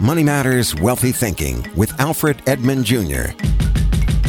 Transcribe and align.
Money 0.00 0.24
Matters 0.24 0.74
Wealthy 0.74 1.10
Thinking 1.12 1.64
with 1.74 1.98
Alfred 2.00 2.42
Edmond 2.46 2.84
Jr. 2.84 3.30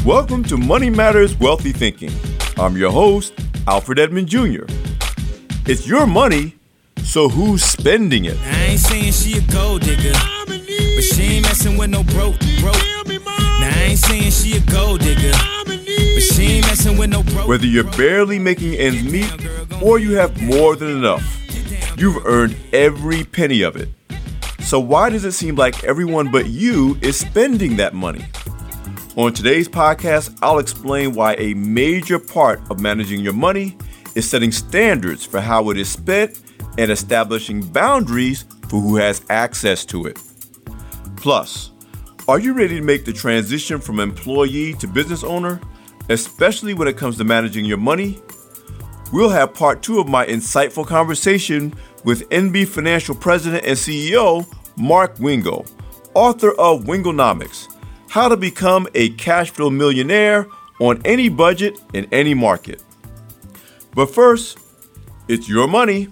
Welcome 0.06 0.44
to 0.46 0.56
Money 0.56 0.90
Matters 0.90 1.38
Wealthy 1.40 1.72
Thinking. 1.74 2.12
I'm 2.58 2.78
your 2.78 2.92
host, 2.92 3.34
Alfred 3.68 4.00
Edmond 4.00 4.28
Jr. 4.30 4.66
It's 5.66 5.86
your 5.86 6.06
money, 6.06 6.56
so 7.04 7.28
who's 7.28 7.64
spending 7.64 8.26
it? 8.26 8.38
I 8.46 8.66
ain't 8.66 8.80
saying 8.80 9.12
she 9.12 9.40
a 9.40 9.42
gold 9.52 9.82
digger, 9.82 10.14
but 10.46 11.04
she 11.04 11.24
ain't 11.24 11.44
messing 11.44 11.76
with 11.78 11.90
no 11.90 12.04
broke, 12.04 12.40
broke. 12.62 12.78
Now 13.08 13.72
I 13.74 13.88
ain't 13.90 14.00
saying 14.00 14.32
she 14.32 14.58
a 14.58 14.62
gold 14.72 15.02
digger, 15.02 15.34
but 15.66 16.24
she 16.24 16.44
ain't 16.44 16.68
messing 16.68 16.98
with 16.98 17.10
no 17.10 17.24
broke. 17.24 17.48
Whether 17.48 17.66
you're 17.66 17.92
barely 17.98 18.40
making 18.40 18.76
ends 18.76 19.04
meet 19.04 19.32
or 19.82 20.00
you 20.00 20.16
have 20.16 20.40
more 20.42 20.76
than 20.76 20.90
enough, 20.90 21.42
you've 21.98 22.26
earned 22.26 22.56
every 22.72 23.24
penny 23.26 23.64
of 23.64 23.76
it. 23.76 23.90
So 24.68 24.82
why 24.82 25.10
does 25.10 25.24
it 25.24 25.32
seem 25.32 25.56
like 25.56 25.86
everyone 25.86 26.30
but 26.30 26.48
you 26.48 26.98
is 27.02 27.18
spending 27.18 27.78
that 27.78 27.94
money? 27.94 28.26
On 29.16 29.32
today's 29.32 29.70
podcast, 29.70 30.38
I'll 30.42 30.60
explain 30.60 31.14
why 31.14 31.36
a 31.36 31.54
major 31.54 32.20
part 32.20 32.60
of 32.70 32.82
managing 32.82 33.22
your 33.22 33.32
money 33.32 33.78
is 34.16 34.30
setting 34.30 34.52
standards 34.52 35.24
for 35.24 35.40
how 35.40 35.70
it 35.70 35.78
is 35.78 35.88
spent 35.88 36.42
and 36.78 36.92
establishing 36.92 37.62
boundaries 37.62 38.44
for 38.68 38.82
who 38.82 38.98
has 38.98 39.22
access 39.30 39.86
to 39.86 40.06
it. 40.06 40.20
Plus, 41.16 41.72
are 42.28 42.38
you 42.38 42.52
ready 42.52 42.76
to 42.78 42.84
make 42.84 43.06
the 43.06 43.14
transition 43.14 43.80
from 43.80 44.02
employee 44.02 44.74
to 44.74 44.88
business 44.88 45.24
owner, 45.24 45.62
especially 46.10 46.74
when 46.74 46.90
it 46.90 46.98
comes 46.98 47.16
to 47.20 47.24
managing 47.24 47.64
your 47.64 47.78
money? 47.78 48.20
We'll 49.14 49.30
have 49.30 49.54
part 49.54 49.82
two 49.82 50.00
of 50.00 50.10
my 50.10 50.26
insightful 50.26 50.86
conversation 50.86 51.74
with 52.04 52.30
NB 52.30 52.68
Financial 52.68 53.16
President 53.16 53.64
and 53.64 53.78
CEO 53.78 54.46
Mark 54.80 55.18
Wingo, 55.18 55.66
author 56.14 56.52
of 56.52 56.84
Wingonomics 56.84 57.68
How 58.10 58.30
to 58.30 58.38
Become 58.38 58.88
a 58.94 59.10
Cash 59.10 59.50
Flow 59.50 59.72
Millionaire 59.72 60.46
on 60.80 61.02
Any 61.04 61.30
Budget 61.30 61.80
in 61.96 62.08
Any 62.12 62.36
Market. 62.36 62.84
But 63.96 64.14
first, 64.14 64.60
it's 65.28 65.50
your 65.50 65.68
money. 65.68 66.10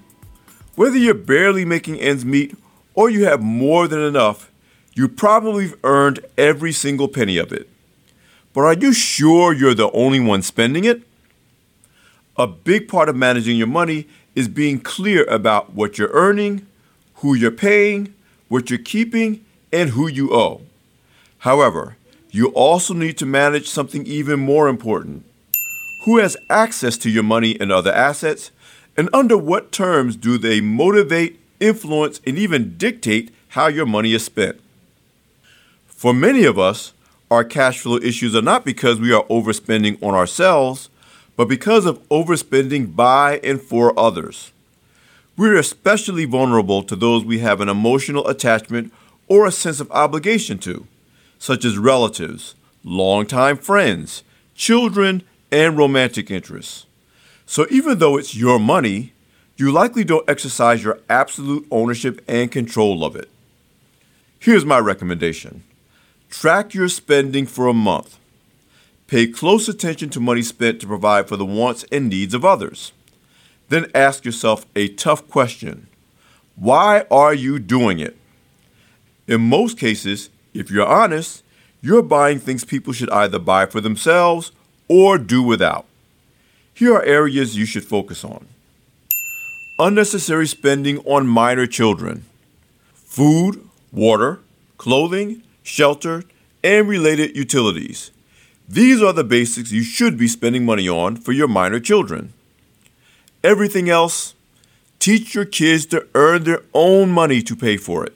Whether 0.74 0.98
you're 0.98 1.14
barely 1.14 1.64
making 1.64 2.00
ends 2.00 2.26
meet 2.26 2.58
or 2.96 3.08
you 3.08 3.26
have 3.26 3.44
more 3.44 3.88
than 3.88 4.00
enough, 4.00 4.52
you 4.96 5.10
probably 5.10 5.68
have 5.68 5.78
earned 5.84 6.26
every 6.36 6.72
single 6.72 7.08
penny 7.08 7.38
of 7.38 7.54
it. 7.54 7.70
But 8.52 8.62
are 8.62 8.74
you 8.74 8.94
sure 8.94 9.54
you're 9.54 9.76
the 9.76 9.92
only 9.92 10.20
one 10.20 10.42
spending 10.42 10.86
it? 10.86 11.04
A 12.36 12.48
big 12.48 12.88
part 12.88 13.10
of 13.10 13.16
managing 13.16 13.58
your 13.58 13.68
money 13.68 14.08
is 14.34 14.48
being 14.48 14.80
clear 14.80 15.24
about 15.26 15.74
what 15.74 16.00
you're 16.00 16.10
earning, 16.14 16.66
who 17.16 17.36
you're 17.36 17.52
paying, 17.52 18.16
what 18.48 18.70
you're 18.70 18.80
keeping, 18.80 19.44
and 19.72 19.92
who 19.92 20.08
you 20.08 20.34
owe. 20.34 20.62
However, 21.40 21.98
you 22.32 22.48
also 22.50 22.94
need 22.94 23.18
to 23.18 23.26
manage 23.26 23.68
something 23.68 24.06
even 24.06 24.40
more 24.40 24.68
important. 24.68 25.26
Who 26.04 26.18
has 26.18 26.38
access 26.50 26.98
to 27.00 27.10
your 27.10 27.24
money 27.24 27.60
and 27.60 27.72
other 27.72 27.92
assets, 27.92 28.52
and 28.98 29.10
under 29.14 29.38
what 29.38 29.72
terms 29.72 30.16
do 30.16 30.38
they 30.38 30.62
motivate, 30.62 31.40
influence, 31.60 32.22
and 32.26 32.38
even 32.38 32.78
dictate 32.78 33.34
how 33.50 33.68
your 33.68 33.86
money 33.86 34.14
is 34.14 34.26
spent? 34.26 34.60
For 35.86 36.14
many 36.14 36.44
of 36.44 36.60
us, 36.60 36.94
our 37.32 37.44
cash 37.44 37.80
flow 37.80 37.98
issues 37.98 38.36
are 38.36 38.42
not 38.42 38.66
because 38.66 39.00
we 39.00 39.12
are 39.12 39.24
overspending 39.26 40.02
on 40.04 40.14
ourselves, 40.14 40.90
but 41.36 41.48
because 41.48 41.86
of 41.86 42.02
overspending 42.10 42.96
by 42.96 43.40
and 43.44 43.62
for 43.62 43.98
others. 43.98 44.52
We're 45.38 45.58
especially 45.58 46.26
vulnerable 46.26 46.82
to 46.84 46.96
those 46.96 47.26
we 47.26 47.40
have 47.40 47.60
an 47.60 47.68
emotional 47.68 48.28
attachment 48.28 48.94
or 49.28 49.46
a 49.46 49.52
sense 49.52 49.82
of 49.82 49.92
obligation 49.92 50.58
to, 50.60 50.88
such 51.38 51.66
as 51.66 51.78
relatives, 51.78 52.56
longtime 52.86 53.58
friends, 53.58 54.24
children, 54.56 55.24
and 55.52 55.78
romantic 55.78 56.32
interests. 56.32 56.86
So 57.46 57.68
even 57.70 58.00
though 58.00 58.18
it's 58.18 58.36
your 58.36 58.60
money, 58.60 59.12
you 59.58 59.72
likely 59.72 60.04
don't 60.04 60.30
exercise 60.30 60.84
your 60.84 61.00
absolute 61.10 61.68
ownership 61.70 62.22
and 62.28 62.52
control 62.52 63.04
of 63.04 63.16
it. 63.16 63.30
Here's 64.40 64.66
my 64.66 64.80
recommendation 64.80 65.64
track 66.30 66.74
your 66.74 66.90
spending 66.90 67.46
for 67.46 67.68
a 67.68 67.74
month. 67.74 68.20
Pay 69.08 69.28
close 69.28 69.70
attention 69.70 70.10
to 70.10 70.20
money 70.20 70.42
spent 70.42 70.82
to 70.82 70.88
provide 70.88 71.28
for 71.28 71.38
the 71.38 71.46
wants 71.46 71.86
and 71.92 72.10
needs 72.10 72.34
of 72.34 72.44
others. 72.44 72.92
Then 73.70 73.88
ask 73.96 74.26
yourself 74.26 74.66
a 74.76 74.88
tough 74.88 75.28
question 75.28 75.88
Why 76.56 77.06
are 77.10 77.34
you 77.34 77.60
doing 77.60 78.00
it? 78.00 78.18
In 79.28 79.42
most 79.42 79.78
cases, 79.78 80.30
if 80.54 80.70
you're 80.70 80.86
honest, 80.86 81.44
you're 81.82 82.04
buying 82.04 82.40
things 82.40 82.64
people 82.64 82.94
should 82.94 83.10
either 83.10 83.40
buy 83.40 83.66
for 83.66 83.82
themselves 83.82 84.52
or 84.88 85.18
do 85.18 85.42
without. 85.42 85.86
Here 86.74 86.94
are 86.94 87.04
areas 87.04 87.58
you 87.58 87.66
should 87.66 87.86
focus 87.86 88.24
on 88.24 88.48
unnecessary 89.78 90.48
spending 90.48 91.00
on 91.00 91.28
minor 91.28 91.68
children, 91.68 92.24
food, 92.94 93.68
water, 93.92 94.40
clothing, 94.78 95.44
shelter, 95.64 96.24
and 96.64 96.88
related 96.88 97.36
utilities. 97.36 98.12
These 98.70 99.02
are 99.02 99.14
the 99.14 99.24
basics 99.24 99.72
you 99.72 99.84
should 99.84 100.18
be 100.18 100.28
spending 100.28 100.66
money 100.66 100.88
on 100.88 101.18
for 101.18 101.34
your 101.34 101.48
minor 101.48 101.80
children. 101.80 102.34
Everything 103.46 103.92
else, 103.92 104.34
teach 104.98 105.36
your 105.36 105.46
kids 105.46 105.86
to 105.86 106.08
earn 106.16 106.46
their 106.46 106.64
own 106.74 107.12
money 107.12 107.44
to 107.44 107.56
pay 107.56 107.78
for 107.78 108.04
it. 108.04 108.16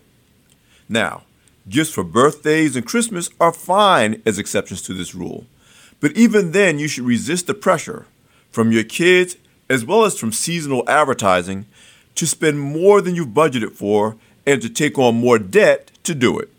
Now, 0.89 1.21
gifts 1.69 1.91
for 1.91 2.03
birthdays 2.03 2.75
and 2.75 2.83
Christmas 2.83 3.29
are 3.39 3.53
fine 3.53 4.23
as 4.25 4.39
exceptions 4.39 4.81
to 4.81 4.93
this 4.95 5.13
rule, 5.13 5.45
but 5.99 6.17
even 6.17 6.51
then, 6.51 6.79
you 6.79 6.87
should 6.87 7.03
resist 7.03 7.45
the 7.45 7.53
pressure 7.53 8.07
from 8.49 8.71
your 8.71 8.83
kids 8.83 9.37
as 9.69 9.85
well 9.85 10.03
as 10.03 10.17
from 10.17 10.31
seasonal 10.31 10.83
advertising 10.89 11.67
to 12.15 12.25
spend 12.25 12.59
more 12.59 12.99
than 12.99 13.13
you've 13.13 13.27
budgeted 13.27 13.73
for 13.73 14.17
and 14.47 14.63
to 14.63 14.69
take 14.69 14.97
on 14.97 15.13
more 15.13 15.37
debt 15.37 15.91
to 16.05 16.15
do 16.15 16.39
it. 16.39 16.49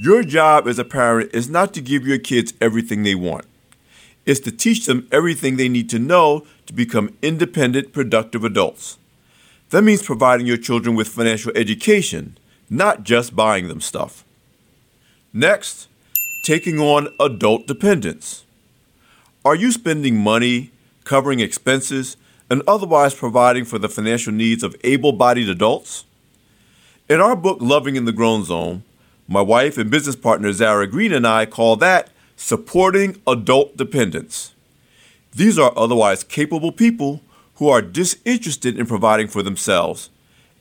Your 0.00 0.24
job 0.24 0.66
as 0.66 0.80
a 0.80 0.84
parent 0.84 1.30
is 1.32 1.48
not 1.48 1.72
to 1.74 1.80
give 1.80 2.08
your 2.08 2.18
kids 2.18 2.54
everything 2.60 3.04
they 3.04 3.14
want 3.14 3.44
is 4.24 4.40
to 4.40 4.52
teach 4.52 4.86
them 4.86 5.08
everything 5.10 5.56
they 5.56 5.68
need 5.68 5.88
to 5.90 5.98
know 5.98 6.46
to 6.66 6.72
become 6.72 7.16
independent, 7.22 7.92
productive 7.92 8.44
adults. 8.44 8.98
That 9.70 9.82
means 9.82 10.02
providing 10.02 10.46
your 10.46 10.58
children 10.58 10.94
with 10.94 11.08
financial 11.08 11.52
education, 11.56 12.38
not 12.68 13.02
just 13.04 13.34
buying 13.34 13.68
them 13.68 13.80
stuff. 13.80 14.24
Next, 15.32 15.88
taking 16.44 16.78
on 16.78 17.08
adult 17.18 17.66
dependence. 17.66 18.44
Are 19.44 19.54
you 19.54 19.72
spending 19.72 20.16
money, 20.18 20.70
covering 21.04 21.40
expenses, 21.40 22.16
and 22.50 22.62
otherwise 22.68 23.14
providing 23.14 23.64
for 23.64 23.78
the 23.78 23.88
financial 23.88 24.32
needs 24.32 24.62
of 24.62 24.76
able 24.84 25.12
bodied 25.12 25.48
adults? 25.48 26.04
In 27.08 27.20
our 27.20 27.34
book, 27.34 27.58
Loving 27.60 27.96
in 27.96 28.04
the 28.04 28.12
Grown 28.12 28.44
Zone, 28.44 28.84
my 29.26 29.40
wife 29.40 29.78
and 29.78 29.90
business 29.90 30.16
partner 30.16 30.52
Zara 30.52 30.86
Green 30.86 31.12
and 31.12 31.26
I 31.26 31.46
call 31.46 31.76
that 31.76 32.10
supporting 32.42 33.20
adult 33.24 33.76
dependents. 33.76 34.52
These 35.32 35.60
are 35.60 35.72
otherwise 35.76 36.24
capable 36.24 36.72
people 36.72 37.22
who 37.54 37.68
are 37.68 37.80
disinterested 37.80 38.76
in 38.76 38.86
providing 38.86 39.28
for 39.28 39.44
themselves 39.44 40.10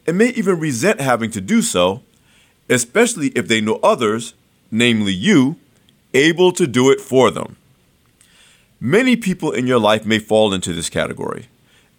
and 0.06 0.16
may 0.18 0.30
even 0.30 0.60
resent 0.60 1.02
having 1.02 1.32
to 1.32 1.42
do 1.42 1.64
so, 1.64 2.04
especially 2.70 3.30
if 3.30 3.48
they 3.48 3.62
know 3.62 3.80
others, 3.82 4.36
namely 4.70 5.12
you, 5.12 5.58
able 6.14 6.52
to 6.52 6.68
do 6.68 6.92
it 6.92 7.02
for 7.02 7.32
them. 7.32 7.58
Many 8.80 9.16
people 9.16 9.52
in 9.52 9.66
your 9.66 9.80
life 9.80 10.06
may 10.06 10.20
fall 10.20 10.54
into 10.54 10.74
this 10.74 10.90
category, 10.90 11.48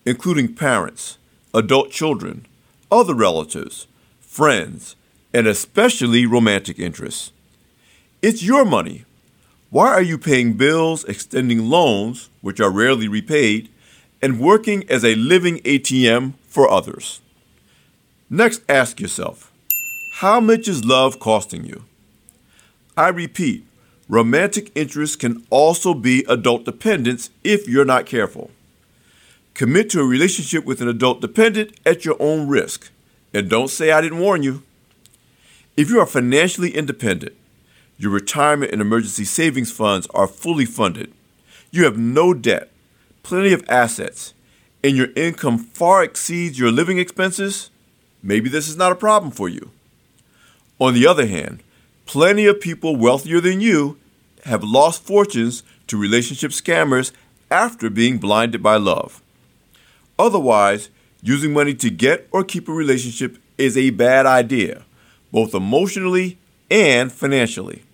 including 0.07 0.55
parents, 0.55 1.19
adult 1.53 1.91
children, 1.91 2.47
other 2.91 3.15
relatives, 3.15 3.89
friends, 4.21 4.95
and 5.35 5.49
especially 5.49 6.25
romantic 6.25 6.79
interests. 6.79 7.33
It's 8.23 8.45
your 8.45 8.65
money 8.65 9.05
why 9.73 9.89
are 9.89 10.03
you 10.03 10.19
paying 10.19 10.53
bills, 10.53 11.03
extending 11.05 11.71
loans, 11.71 12.29
which 12.43 12.61
are 12.61 12.71
rarely 12.71 13.09
repaid, 13.09 13.71
and 14.21 14.39
working 14.39 14.85
as 14.91 15.03
a 15.03 15.15
living 15.15 15.61
ATM 15.61 16.35
for 16.47 16.71
others? 16.71 17.23
Next, 18.29 18.61
ask 18.69 19.01
yourself 19.01 19.51
how 20.17 20.41
much 20.41 20.69
is 20.69 20.85
love 20.85 21.19
costing 21.19 21.65
you? 21.65 21.85
I 22.99 23.09
repeat, 23.09 23.65
romantic 24.11 24.71
interest 24.75 25.19
can 25.19 25.47
also 25.49 25.95
be 25.95 26.27
adult 26.29 26.67
dependence 26.67 27.31
if 27.43 27.67
you're 27.67 27.87
not 27.87 28.05
careful. 28.05 28.51
Commit 29.55 29.89
to 29.91 30.01
a 30.01 30.05
relationship 30.05 30.67
with 30.67 30.83
an 30.83 30.89
adult 30.89 31.23
dependent 31.23 31.81
at 31.87 32.05
your 32.05 32.17
own 32.21 32.47
risk. 32.47 32.91
And 33.33 33.49
don't 33.49 33.71
say 33.71 33.91
I 33.91 34.03
didn't 34.03 34.19
warn 34.19 34.43
you. 34.43 34.65
If 35.79 35.89
you 35.89 35.99
are 35.99 36.07
financially 36.07 36.77
independent, 36.77 37.35
your 38.03 38.11
retirement 38.11 38.73
and 38.73 38.81
emergency 38.81 39.25
savings 39.25 39.71
funds 39.71 40.09
are 40.13 40.27
fully 40.27 40.65
funded, 40.65 41.13
you 41.71 41.85
have 41.85 41.97
no 41.97 42.35
debt, 42.35 42.69
plenty 43.23 43.53
of 43.53 43.65
assets, 43.69 44.35
and 44.83 44.97
your 44.97 45.07
income 45.15 45.57
far 45.57 46.03
exceeds 46.03 46.59
your 46.59 46.73
living 46.73 46.99
expenses, 46.99 47.71
maybe 48.21 48.49
this 48.49 48.69
is 48.69 48.77
not 48.77 48.91
a 48.91 48.97
problem 48.97 49.31
for 49.31 49.49
you. 49.49 49.71
On 50.81 50.95
the 50.95 51.07
other 51.07 51.27
hand, 51.27 51.63
plenty 52.05 52.45
of 52.45 52.61
people 52.61 52.97
wealthier 52.97 53.41
than 53.41 53.61
you 53.61 53.97
have 54.47 54.65
lost 54.65 55.05
fortunes 55.05 55.63
to 55.87 55.97
relationship 55.97 56.51
scammers 56.51 57.13
after 57.53 57.89
being 57.89 58.19
blinded 58.19 58.65
by 58.65 58.75
love. 58.79 59.23
Otherwise, 60.19 60.89
using 61.23 61.53
money 61.53 61.73
to 61.75 61.89
get 61.89 62.27
or 62.33 62.43
keep 62.43 62.69
a 62.69 62.73
relationship 62.73 63.39
is 63.59 63.77
a 63.77 63.91
bad 63.91 64.27
idea, 64.27 64.83
both 65.31 65.55
emotionally 65.55 66.37
and 66.69 67.13
financially. 67.13 67.85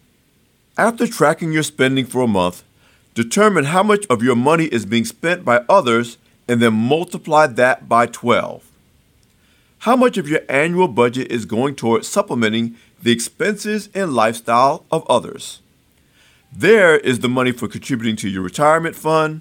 After 0.79 1.09
tracking 1.09 1.51
your 1.51 1.65
spending 1.65 2.07
for 2.07 2.23
a 2.23 2.29
month, 2.29 2.63
determine 3.15 3.65
how 3.65 3.83
much 3.83 4.07
of 4.09 4.23
your 4.23 4.37
money 4.37 4.67
is 4.67 4.87
being 4.87 5.05
spent 5.05 5.45
by 5.45 5.65
others 5.69 6.19
and 6.47 6.63
then 6.63 6.73
multiply 6.73 7.49
that 7.49 7.89
by 7.89 8.07
12. 8.07 8.65
How 9.81 9.97
much 9.97 10.17
of 10.17 10.29
your 10.29 10.43
annual 10.49 10.87
budget 10.87 11.33
is 11.33 11.47
going 11.47 11.75
toward 11.75 12.05
supplementing 12.05 12.77
the 13.03 13.11
expenses 13.11 13.89
and 13.93 14.15
lifestyle 14.15 14.85
of 14.93 15.05
others? 15.11 15.63
There 16.53 16.97
is 16.99 17.19
the 17.19 17.29
money 17.29 17.51
for 17.51 17.67
contributing 17.67 18.15
to 18.17 18.29
your 18.29 18.43
retirement 18.43 18.95
fund, 18.95 19.41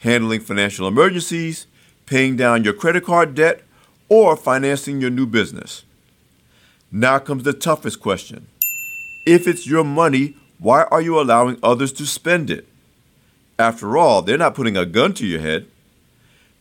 handling 0.00 0.40
financial 0.40 0.86
emergencies, 0.86 1.66
paying 2.04 2.36
down 2.36 2.62
your 2.62 2.74
credit 2.74 3.04
card 3.04 3.34
debt, 3.34 3.62
or 4.10 4.36
financing 4.36 5.00
your 5.00 5.10
new 5.10 5.24
business. 5.24 5.84
Now 6.92 7.18
comes 7.20 7.44
the 7.44 7.54
toughest 7.54 8.00
question. 8.00 8.48
If 9.26 9.48
it's 9.48 9.66
your 9.66 9.82
money, 9.82 10.36
why 10.58 10.84
are 10.90 11.00
you 11.00 11.20
allowing 11.20 11.58
others 11.62 11.92
to 11.94 12.06
spend 12.06 12.50
it? 12.50 12.66
After 13.58 13.96
all, 13.96 14.22
they're 14.22 14.38
not 14.38 14.54
putting 14.54 14.76
a 14.76 14.86
gun 14.86 15.12
to 15.14 15.26
your 15.26 15.40
head. 15.40 15.66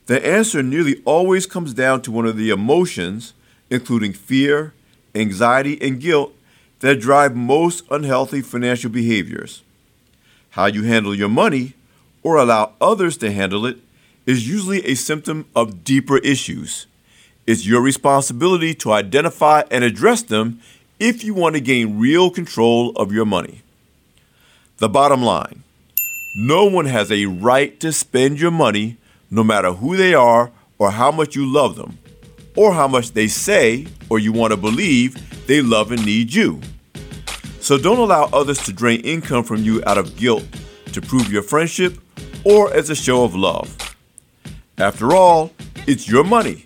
The 0.06 0.26
answer 0.26 0.62
nearly 0.62 1.02
always 1.06 1.46
comes 1.46 1.74
down 1.74 2.02
to 2.04 2.12
one 2.12 2.26
of 2.26 2.38
the 2.38 2.50
emotions, 2.50 3.34
including 3.70 4.14
fear, 4.14 4.74
anxiety, 5.16 5.82
and 5.82 6.00
guilt, 6.00 6.34
that 6.80 7.00
drive 7.00 7.36
most 7.36 7.86
unhealthy 7.90 8.42
financial 8.42 8.90
behaviors. 8.90 9.64
How 10.52 10.66
you 10.66 10.84
handle 10.84 11.16
your 11.16 11.30
money, 11.30 11.74
or 12.22 12.38
allow 12.38 12.74
others 12.80 13.18
to 13.18 13.32
handle 13.32 13.66
it, 13.66 13.78
is 14.26 14.48
usually 14.48 14.86
a 14.86 14.96
symptom 14.96 15.46
of 15.56 15.84
deeper 15.84 16.18
issues. 16.20 16.86
It's 17.48 17.66
your 17.66 17.82
responsibility 17.82 18.74
to 18.76 18.92
identify 18.92 19.64
and 19.72 19.84
address 19.84 20.22
them 20.22 20.60
if 21.00 21.24
you 21.24 21.34
want 21.34 21.56
to 21.56 21.62
gain 21.62 22.00
real 22.00 22.30
control 22.30 22.92
of 22.92 23.12
your 23.12 23.26
money. 23.26 23.63
The 24.78 24.90
bottom 24.90 25.22
line 25.22 25.64
no 26.36 26.66
one 26.66 26.86
has 26.86 27.12
a 27.12 27.28
right 27.28 27.80
to 27.80 27.94
spend 27.94 28.40
your 28.40 28.50
money, 28.50 28.98
no 29.30 29.44
matter 29.44 29.72
who 29.72 29.96
they 29.96 30.16
are 30.16 30.52
or 30.80 30.90
how 30.90 31.12
much 31.12 31.36
you 31.36 31.46
love 31.46 31.76
them, 31.76 32.00
or 32.58 32.74
how 32.74 32.88
much 32.88 33.12
they 33.12 33.28
say 33.28 33.86
or 34.10 34.18
you 34.18 34.32
want 34.32 34.52
to 34.52 34.58
believe 34.58 35.46
they 35.46 35.62
love 35.62 35.92
and 35.92 36.04
need 36.04 36.34
you. 36.34 36.60
So 37.60 37.78
don't 37.78 38.00
allow 38.00 38.30
others 38.34 38.66
to 38.66 38.74
drain 38.74 39.02
income 39.02 39.44
from 39.44 39.64
you 39.64 39.84
out 39.86 40.00
of 40.00 40.18
guilt 40.18 40.44
to 40.92 41.02
prove 41.02 41.32
your 41.32 41.44
friendship 41.44 42.00
or 42.44 42.74
as 42.74 42.90
a 42.90 42.96
show 42.96 43.24
of 43.24 43.36
love. 43.36 43.96
After 44.80 45.14
all, 45.14 45.52
it's 45.86 46.10
your 46.10 46.24
money. 46.24 46.66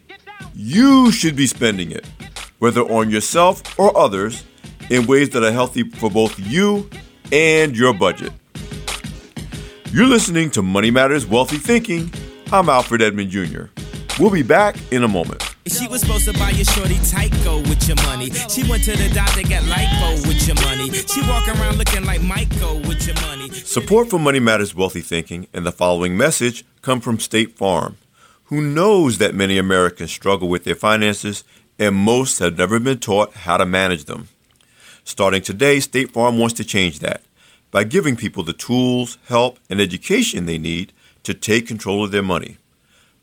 You 0.55 1.11
should 1.11 1.35
be 1.35 1.45
spending 1.45 1.91
it, 1.91 2.05
whether 2.59 2.81
on 2.81 3.09
yourself 3.09 3.77
or 3.77 3.95
others, 3.97 4.45
in 4.89 5.05
ways 5.07 5.31
that 5.31 5.43
are 5.43 5.51
healthy 5.51 5.83
for 5.83 6.09
both 6.09 6.39
you 6.39 6.89
and 7.31 7.75
your 7.75 7.93
budget. 7.93 8.31
You're 9.91 10.07
listening 10.07 10.49
to 10.51 10.61
Money 10.61 10.91
Matters 10.91 11.25
Wealthy 11.25 11.57
Thinking. 11.57 12.11
I'm 12.51 12.69
Alfred 12.69 13.01
Edmond 13.01 13.31
Jr. 13.31 13.65
We'll 14.19 14.31
be 14.31 14.43
back 14.43 14.75
in 14.91 15.03
a 15.03 15.07
moment. 15.07 15.43
She 15.67 15.87
was 15.87 16.01
supposed 16.01 16.25
to 16.25 16.33
buy 16.33 16.51
your 16.51 16.65
shorty 16.65 16.95
Tyco 16.95 17.67
with 17.67 17.87
your 17.87 17.97
money. 18.07 18.29
She 18.31 18.69
went 18.69 18.83
to 18.85 18.91
the 18.91 19.09
doctor, 19.13 19.41
got 19.43 19.63
lipo 19.63 20.27
with 20.27 20.47
your 20.47 20.55
money. 20.63 20.91
She 20.91 21.21
walk 21.21 21.47
around 21.47 21.77
looking 21.77 22.05
like 22.05 22.21
Michael 22.21 22.79
with 22.79 23.05
your 23.05 23.15
money. 23.21 23.49
Support 23.49 24.09
for 24.09 24.17
Money 24.17 24.39
Matters 24.39 24.73
Wealthy 24.73 25.01
Thinking 25.01 25.47
and 25.53 25.65
the 25.65 25.71
following 25.71 26.15
message 26.15 26.65
come 26.81 27.01
from 27.01 27.19
State 27.19 27.57
Farm, 27.57 27.97
who 28.45 28.61
knows 28.61 29.17
that 29.17 29.35
many 29.35 29.57
Americans 29.57 30.11
struggle 30.11 30.47
with 30.47 30.63
their 30.63 30.75
finances 30.75 31.43
and 31.77 31.95
most 31.95 32.39
have 32.39 32.57
never 32.57 32.79
been 32.79 32.99
taught 32.99 33.33
how 33.33 33.57
to 33.57 33.65
manage 33.65 34.05
them. 34.05 34.29
Starting 35.07 35.41
today, 35.41 35.79
State 35.79 36.11
Farm 36.11 36.37
wants 36.37 36.53
to 36.55 36.65
change 36.65 36.99
that 36.99 37.21
by 37.71 37.85
giving 37.85 38.17
people 38.17 38.43
the 38.43 38.51
tools, 38.51 39.17
help, 39.29 39.57
and 39.69 39.79
education 39.79 40.45
they 40.45 40.57
need 40.57 40.91
to 41.23 41.33
take 41.33 41.65
control 41.65 42.03
of 42.03 42.11
their 42.11 42.21
money, 42.21 42.57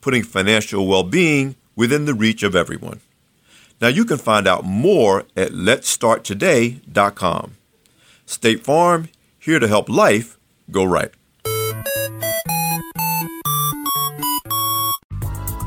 putting 0.00 0.22
financial 0.22 0.86
well 0.86 1.02
being 1.02 1.56
within 1.76 2.06
the 2.06 2.14
reach 2.14 2.42
of 2.42 2.56
everyone. 2.56 3.00
Now 3.82 3.88
you 3.88 4.06
can 4.06 4.16
find 4.16 4.48
out 4.48 4.64
more 4.64 5.26
at 5.36 5.50
letstarttoday.com. 5.50 7.56
State 8.24 8.64
Farm, 8.64 9.10
here 9.38 9.58
to 9.58 9.68
help 9.68 9.90
life 9.90 10.38
go 10.70 10.84
right. 10.84 11.10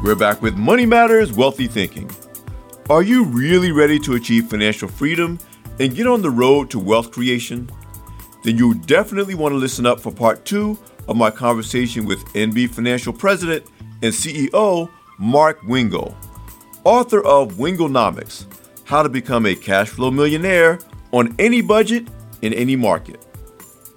We're 0.04 0.16
back 0.16 0.42
with 0.42 0.56
Money 0.56 0.88
Matters 0.88 1.32
Wealthy 1.32 1.68
Thinking. 1.68 2.10
Are 2.90 3.04
you 3.04 3.24
really 3.24 3.72
ready 3.72 4.00
to 4.00 4.16
achieve 4.16 4.48
financial 4.48 4.88
freedom 4.88 5.38
and 5.80 5.96
get 5.96 6.08
on 6.08 6.22
the 6.22 6.30
road 6.30 6.70
to 6.72 6.80
wealth 6.80 7.12
creation? 7.12 7.70
Then 8.44 8.58
you 8.58 8.76
definitely 8.76 9.36
want 9.36 9.54
to 9.54 9.58
listen 9.58 9.86
up 9.86 10.00
for 10.00 10.12
part 10.12 10.46
two 10.46 10.78
of 11.08 11.16
my 11.16 11.32
conversation 11.32 12.06
with 12.06 12.24
NB 12.34 12.70
Financial 12.70 13.14
President 13.14 13.66
and 14.02 14.14
CEO 14.14 14.90
Mark 15.18 15.62
Wingo 15.64 16.16
author 16.88 17.22
of 17.26 17.56
Wingonomics 17.56 18.46
How 18.86 19.04
to 19.04 19.10
Become 19.10 19.46
a 19.46 19.54
Cash 19.54 19.90
Flow 19.90 20.10
Millionaire 20.10 20.80
on 21.12 21.36
Any 21.38 21.62
Budget 21.62 22.08
in 22.42 22.54
Any 22.54 22.78
Market. 22.78 23.26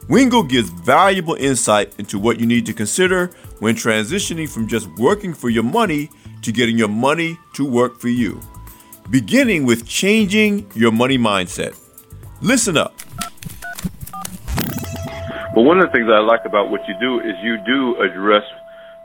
Wingo 0.08 0.42
gives 0.42 0.70
valuable 0.70 1.34
insight 1.34 1.94
into 2.00 2.18
what 2.18 2.40
you 2.40 2.46
need 2.46 2.66
to 2.66 2.72
consider 2.72 3.28
when 3.60 3.76
transitioning 3.76 4.49
from 4.49 4.66
just 4.66 4.88
working 4.99 5.32
for 5.32 5.50
your 5.50 5.62
money 5.62 6.10
to 6.42 6.50
getting 6.50 6.76
your 6.76 6.88
money 6.88 7.38
to 7.52 7.64
work 7.64 8.00
for 8.00 8.08
you, 8.08 8.40
beginning 9.11 9.67
with 9.67 9.87
changing 9.87 10.71
your 10.75 10.93
money 10.93 11.19
mindset. 11.19 11.76
Listen 12.40 12.76
up. 12.76 12.95
But 15.55 15.62
one 15.67 15.79
of 15.79 15.87
the 15.87 15.93
things 15.93 16.07
I 16.07 16.21
like 16.21 16.47
about 16.47 16.71
what 16.71 16.81
you 16.87 16.95
do 17.00 17.19
is 17.19 17.35
you 17.43 17.59
do 17.67 18.00
address 18.00 18.47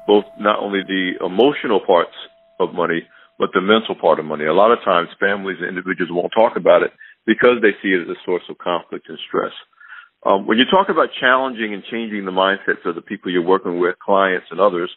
both 0.06 0.26
not 0.40 0.60
only 0.60 0.82
the 0.86 1.18
emotional 1.26 1.82
parts 1.86 2.14
of 2.60 2.74
money, 2.74 3.02
but 3.40 3.50
the 3.54 3.62
mental 3.62 3.96
part 3.96 4.20
of 4.20 4.26
money. 4.26 4.46
A 4.46 4.54
lot 4.54 4.72
of 4.72 4.80
times 4.86 5.10
families 5.20 5.58
and 5.60 5.68
individuals 5.68 6.12
won't 6.14 6.32
talk 6.38 6.56
about 6.56 6.84
it 6.84 6.92
because 7.26 7.58
they 7.62 7.74
see 7.82 7.90
it 7.90 8.04
as 8.04 8.10
a 8.10 8.20
source 8.24 8.44
of 8.50 8.58
conflict 8.60 9.10
and 9.10 9.18
stress. 9.28 9.52
Um, 10.26 10.48
when 10.48 10.58
you 10.58 10.66
talk 10.70 10.90
about 10.90 11.10
challenging 11.20 11.74
and 11.74 11.84
changing 11.92 12.26
the 12.26 12.32
mindsets 12.32 12.86
of 12.86 12.96
the 12.96 13.02
people 13.02 13.32
you're 13.32 13.46
working 13.46 13.80
with, 13.80 13.98
clients 14.00 14.48
and 14.52 14.60
others, 14.60 14.90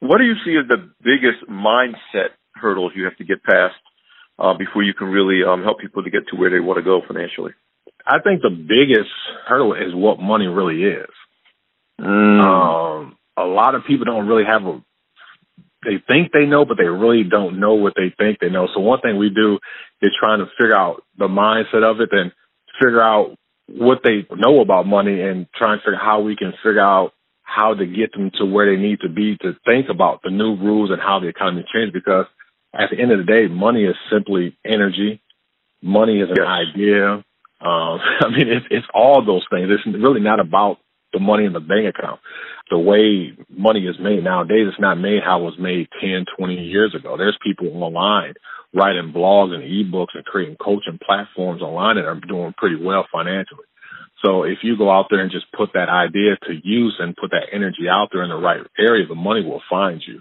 what 0.00 0.18
do 0.18 0.24
you 0.24 0.34
see 0.44 0.58
as 0.58 0.68
the 0.68 0.90
biggest 1.02 1.46
mindset 1.48 2.34
hurdles 2.54 2.92
you 2.94 3.04
have 3.04 3.16
to 3.16 3.24
get 3.24 3.42
past 3.42 3.78
uh, 4.40 4.54
before 4.54 4.82
you 4.82 4.94
can 4.94 5.08
really 5.08 5.44
um, 5.46 5.62
help 5.62 5.78
people 5.78 6.02
to 6.02 6.10
get 6.10 6.26
to 6.28 6.36
where 6.36 6.50
they 6.50 6.60
want 6.60 6.78
to 6.78 6.82
go 6.82 7.02
financially? 7.06 7.52
I 8.06 8.18
think 8.24 8.40
the 8.40 8.50
biggest 8.50 9.10
hurdle 9.46 9.74
is 9.74 9.94
what 9.94 10.18
money 10.18 10.46
really 10.46 10.82
is. 10.82 11.10
Mm. 12.00 12.40
Um, 12.40 13.18
a 13.36 13.44
lot 13.44 13.74
of 13.74 13.82
people 13.86 14.06
don't 14.06 14.26
really 14.26 14.44
have 14.44 14.64
a 14.64 14.80
they 15.82 15.96
think 16.06 16.32
they 16.32 16.44
know, 16.44 16.66
but 16.66 16.76
they 16.76 16.84
really 16.84 17.24
don't 17.24 17.58
know 17.58 17.74
what 17.74 17.94
they 17.96 18.12
think 18.18 18.38
they 18.38 18.50
know. 18.50 18.68
So 18.74 18.80
one 18.80 19.00
thing 19.00 19.16
we 19.16 19.30
do 19.30 19.58
is 20.02 20.12
trying 20.18 20.40
to 20.40 20.46
figure 20.58 20.76
out 20.76 21.02
the 21.16 21.26
mindset 21.26 21.82
of 21.82 22.00
it 22.00 22.10
and 22.12 22.32
figure 22.78 23.00
out 23.00 23.34
what 23.66 24.00
they 24.04 24.26
know 24.36 24.60
about 24.60 24.86
money 24.86 25.22
and 25.22 25.46
try 25.56 25.72
and 25.72 25.80
figure 25.80 25.96
out 25.96 26.04
how 26.04 26.20
we 26.20 26.36
can 26.36 26.52
figure 26.62 26.80
out 26.80 27.12
how 27.42 27.74
to 27.74 27.86
get 27.86 28.12
them 28.12 28.30
to 28.38 28.44
where 28.44 28.66
they 28.66 28.80
need 28.80 29.00
to 29.00 29.08
be 29.08 29.36
to 29.38 29.54
think 29.64 29.86
about 29.88 30.20
the 30.22 30.30
new 30.30 30.56
rules 30.56 30.90
and 30.90 31.00
how 31.00 31.18
the 31.18 31.28
economy 31.28 31.64
changed 31.72 31.94
because 31.94 32.26
at 32.74 32.90
the 32.90 33.00
end 33.00 33.12
of 33.12 33.18
the 33.18 33.24
day, 33.24 33.48
money 33.48 33.84
is 33.84 33.96
simply 34.12 34.56
energy. 34.64 35.20
Money 35.82 36.20
is 36.20 36.28
an 36.30 36.36
yes. 36.38 36.46
idea. 36.46 37.12
Um, 37.14 37.24
I 38.20 38.28
mean, 38.30 38.48
it's, 38.48 38.66
it's 38.70 38.86
all 38.94 39.24
those 39.24 39.44
things. 39.50 39.68
It's 39.70 39.98
really 39.98 40.20
not 40.20 40.40
about 40.40 40.78
the 41.12 41.20
money 41.20 41.44
in 41.44 41.52
the 41.52 41.60
bank 41.60 41.94
account 41.94 42.20
the 42.70 42.78
way 42.78 43.36
money 43.50 43.80
is 43.80 43.96
made 44.00 44.22
nowadays, 44.22 44.66
it's 44.68 44.80
not 44.80 44.94
made 44.94 45.22
how 45.24 45.40
it 45.40 45.44
was 45.44 45.58
made 45.58 45.88
10, 46.00 46.24
20 46.38 46.54
years 46.54 46.94
ago. 46.94 47.16
There's 47.16 47.36
people 47.42 47.68
online 47.82 48.34
writing 48.72 49.12
blogs 49.12 49.52
and 49.52 49.64
ebooks 49.64 50.14
and 50.14 50.24
creating 50.24 50.56
coaching 50.56 50.98
platforms 51.04 51.60
online 51.60 51.96
that 51.96 52.04
are 52.04 52.20
doing 52.20 52.54
pretty 52.56 52.76
well 52.76 53.04
financially. 53.12 53.66
So 54.24 54.44
if 54.44 54.58
you 54.62 54.78
go 54.78 54.90
out 54.90 55.06
there 55.10 55.20
and 55.20 55.32
just 55.32 55.50
put 55.52 55.70
that 55.74 55.88
idea 55.88 56.36
to 56.46 56.54
use 56.62 56.94
and 57.00 57.16
put 57.16 57.32
that 57.32 57.50
energy 57.52 57.88
out 57.90 58.10
there 58.12 58.22
in 58.22 58.30
the 58.30 58.36
right 58.36 58.60
area, 58.78 59.06
the 59.06 59.14
money 59.14 59.44
will 59.44 59.62
find 59.68 60.00
you. 60.06 60.20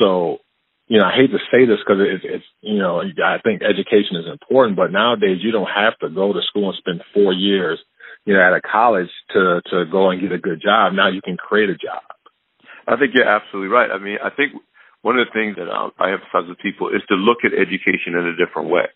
So, 0.00 0.38
you 0.86 0.98
know, 0.98 1.06
I 1.06 1.14
hate 1.16 1.30
to 1.32 1.38
say 1.50 1.64
this 1.64 1.80
because 1.80 2.00
it's, 2.00 2.24
it's, 2.24 2.44
you 2.60 2.78
know, 2.78 3.00
I 3.00 3.38
think 3.42 3.62
education 3.62 4.16
is 4.20 4.28
important, 4.30 4.76
but 4.76 4.92
nowadays 4.92 5.38
you 5.40 5.50
don't 5.50 5.68
have 5.68 5.98
to 6.00 6.08
go 6.10 6.32
to 6.32 6.40
school 6.48 6.68
and 6.68 6.78
spend 6.78 7.02
four 7.14 7.32
years, 7.32 7.80
you 8.24 8.34
know, 8.34 8.40
at 8.40 8.52
a 8.52 8.60
college 8.60 9.08
to, 9.32 9.62
to 9.70 9.84
go 9.90 10.10
and 10.10 10.20
get 10.20 10.32
a 10.32 10.38
good 10.38 10.60
job. 10.60 10.92
Now 10.92 11.08
you 11.08 11.22
can 11.22 11.36
create 11.36 11.70
a 11.70 11.76
job. 11.76 12.02
I 12.86 12.96
think 12.96 13.14
you're 13.14 13.28
absolutely 13.28 13.72
right. 13.72 13.90
I 13.90 13.98
mean, 13.98 14.18
I 14.22 14.28
think 14.28 14.52
one 15.00 15.18
of 15.18 15.26
the 15.26 15.32
things 15.32 15.56
that 15.56 15.72
um, 15.72 15.92
I 15.98 16.12
emphasize 16.12 16.48
with 16.48 16.58
people 16.58 16.88
is 16.88 17.00
to 17.08 17.14
look 17.14 17.38
at 17.44 17.56
education 17.56 18.12
in 18.12 18.26
a 18.26 18.36
different 18.36 18.68
way 18.68 18.88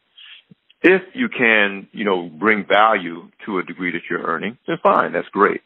if 0.83 1.03
you 1.15 1.29
can, 1.29 1.89
you 1.93 2.05
know, 2.05 2.29
bring 2.29 2.65
value 2.67 3.29
to 3.47 3.59
a 3.59 3.63
degree 3.63 3.93
that 3.93 4.03
you're 4.09 4.23
earning, 4.23 4.59
then 4.67 4.77
fine, 4.83 5.13
that's 5.13 5.29
great. 5.29 5.61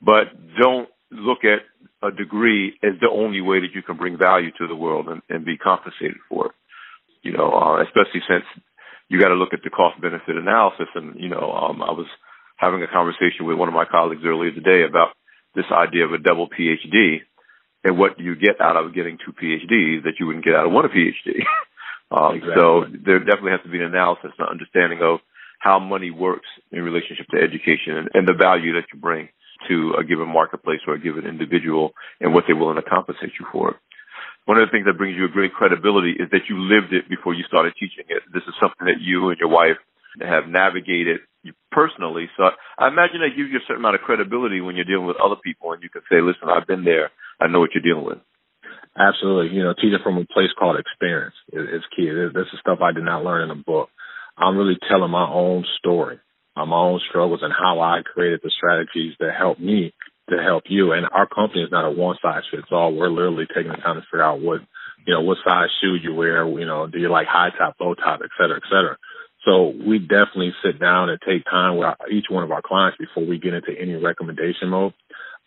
But 0.00 0.26
don't 0.58 0.88
look 1.10 1.44
at 1.44 1.60
a 2.06 2.10
degree 2.10 2.74
as 2.82 2.98
the 3.00 3.10
only 3.10 3.40
way 3.40 3.60
that 3.60 3.74
you 3.74 3.82
can 3.82 3.96
bring 3.96 4.16
value 4.16 4.50
to 4.58 4.66
the 4.66 4.76
world 4.76 5.08
and, 5.08 5.22
and 5.28 5.44
be 5.44 5.56
compensated 5.56 6.18
for 6.28 6.46
it. 6.46 6.52
You 7.22 7.32
know, 7.32 7.52
uh, 7.52 7.82
especially 7.82 8.22
since 8.28 8.44
you 9.08 9.20
got 9.20 9.28
to 9.28 9.34
look 9.34 9.52
at 9.52 9.62
the 9.62 9.70
cost 9.70 10.00
benefit 10.00 10.36
analysis. 10.36 10.88
And, 10.94 11.18
you 11.18 11.28
know, 11.28 11.52
um, 11.52 11.82
I 11.82 11.92
was 11.92 12.06
having 12.56 12.82
a 12.82 12.88
conversation 12.88 13.46
with 13.46 13.58
one 13.58 13.68
of 13.68 13.74
my 13.74 13.84
colleagues 13.84 14.22
earlier 14.24 14.52
today 14.52 14.84
about 14.88 15.14
this 15.54 15.66
idea 15.72 16.04
of 16.04 16.12
a 16.12 16.18
double 16.18 16.48
PhD 16.48 17.20
and 17.84 17.98
what 17.98 18.18
you 18.18 18.34
get 18.34 18.60
out 18.60 18.76
of 18.76 18.94
getting 18.94 19.18
two 19.18 19.32
PhDs 19.32 20.04
that 20.04 20.14
you 20.18 20.26
wouldn't 20.26 20.44
get 20.44 20.54
out 20.54 20.66
of 20.66 20.72
one 20.72 20.88
PhD. 20.88 21.42
Um, 22.08 22.36
exactly. 22.36 22.54
So 22.54 22.84
there 23.04 23.18
definitely 23.18 23.50
has 23.50 23.62
to 23.64 23.68
be 23.68 23.78
an 23.78 23.90
analysis 23.90 24.30
and 24.38 24.48
understanding 24.48 25.00
of 25.02 25.18
how 25.58 25.80
money 25.80 26.12
works 26.12 26.46
in 26.70 26.82
relationship 26.82 27.26
to 27.32 27.42
education 27.42 27.96
and, 27.98 28.08
and 28.14 28.28
the 28.28 28.32
value 28.32 28.74
that 28.74 28.86
you 28.94 29.00
bring 29.00 29.28
to 29.68 29.94
a 29.98 30.04
given 30.04 30.28
marketplace 30.28 30.80
or 30.86 30.94
a 30.94 31.00
given 31.00 31.26
individual 31.26 31.92
and 32.20 32.32
what 32.34 32.44
they're 32.46 32.56
willing 32.56 32.76
to 32.76 32.82
compensate 32.82 33.32
you 33.38 33.46
for. 33.52 33.76
One 34.46 34.58
of 34.58 34.68
the 34.68 34.70
things 34.70 34.86
that 34.86 34.96
brings 34.96 35.16
you 35.16 35.24
a 35.24 35.28
great 35.28 35.52
credibility 35.52 36.12
is 36.12 36.30
that 36.30 36.46
you 36.48 36.58
lived 36.58 36.92
it 36.92 37.08
before 37.08 37.34
you 37.34 37.42
started 37.48 37.74
teaching 37.74 38.06
it. 38.08 38.22
This 38.32 38.46
is 38.46 38.54
something 38.60 38.86
that 38.86 39.02
you 39.02 39.28
and 39.30 39.38
your 39.38 39.50
wife 39.50 39.76
have 40.22 40.48
navigated 40.48 41.20
personally. 41.70 42.30
So 42.36 42.50
I 42.78 42.88
imagine 42.88 43.20
that 43.20 43.36
gives 43.36 43.50
you 43.50 43.58
a 43.58 43.66
certain 43.66 43.82
amount 43.82 43.96
of 43.96 44.02
credibility 44.02 44.60
when 44.60 44.76
you're 44.76 44.88
dealing 44.88 45.06
with 45.06 45.18
other 45.18 45.36
people 45.42 45.72
and 45.72 45.82
you 45.82 45.90
can 45.90 46.02
say, 46.08 46.22
listen, 46.22 46.48
I've 46.48 46.66
been 46.66 46.84
there. 46.84 47.10
I 47.40 47.48
know 47.48 47.60
what 47.60 47.70
you're 47.74 47.82
dealing 47.82 48.06
with. 48.06 48.18
Absolutely. 48.96 49.54
You 49.54 49.62
know, 49.62 49.74
teaching 49.74 49.98
from 50.02 50.16
a 50.16 50.24
place 50.32 50.48
called 50.58 50.78
experience 50.78 51.34
is, 51.52 51.84
key. 51.94 52.08
This 52.08 52.48
is 52.52 52.60
stuff 52.60 52.78
I 52.80 52.92
did 52.92 53.04
not 53.04 53.24
learn 53.24 53.44
in 53.44 53.50
a 53.50 53.60
book. 53.60 53.90
I'm 54.38 54.56
really 54.56 54.78
telling 54.88 55.10
my 55.10 55.28
own 55.28 55.64
story, 55.78 56.18
my 56.64 56.76
own 56.76 57.00
struggles 57.08 57.40
and 57.42 57.52
how 57.52 57.80
I 57.80 58.00
created 58.02 58.40
the 58.42 58.50
strategies 58.56 59.14
that 59.20 59.36
help 59.36 59.58
me 59.60 59.92
to 60.30 60.36
help 60.42 60.64
you. 60.66 60.92
And 60.92 61.06
our 61.12 61.26
company 61.26 61.62
is 61.62 61.70
not 61.70 61.84
a 61.84 61.90
one 61.90 62.16
size 62.22 62.42
fits 62.50 62.68
all. 62.72 62.94
We're 62.94 63.10
literally 63.10 63.46
taking 63.46 63.72
the 63.72 63.78
time 63.78 63.96
to 63.96 64.02
figure 64.02 64.22
out 64.22 64.40
what, 64.40 64.60
you 65.06 65.14
know, 65.14 65.20
what 65.20 65.38
size 65.44 65.68
shoe 65.80 65.96
you 66.00 66.14
wear, 66.14 66.48
you 66.48 66.66
know, 66.66 66.86
do 66.86 66.98
you 66.98 67.10
like 67.10 67.26
high 67.28 67.50
top, 67.56 67.76
low 67.80 67.94
top, 67.94 68.20
et 68.24 68.30
cetera, 68.38 68.56
et 68.56 68.68
cetera. 68.68 68.96
So 69.44 69.72
we 69.86 69.98
definitely 69.98 70.52
sit 70.64 70.80
down 70.80 71.10
and 71.10 71.20
take 71.20 71.44
time 71.44 71.76
with 71.76 71.88
each 72.10 72.26
one 72.30 72.42
of 72.42 72.50
our 72.50 72.62
clients 72.62 72.98
before 72.98 73.24
we 73.24 73.38
get 73.38 73.54
into 73.54 73.78
any 73.78 73.94
recommendation 73.94 74.70
mode. 74.70 74.94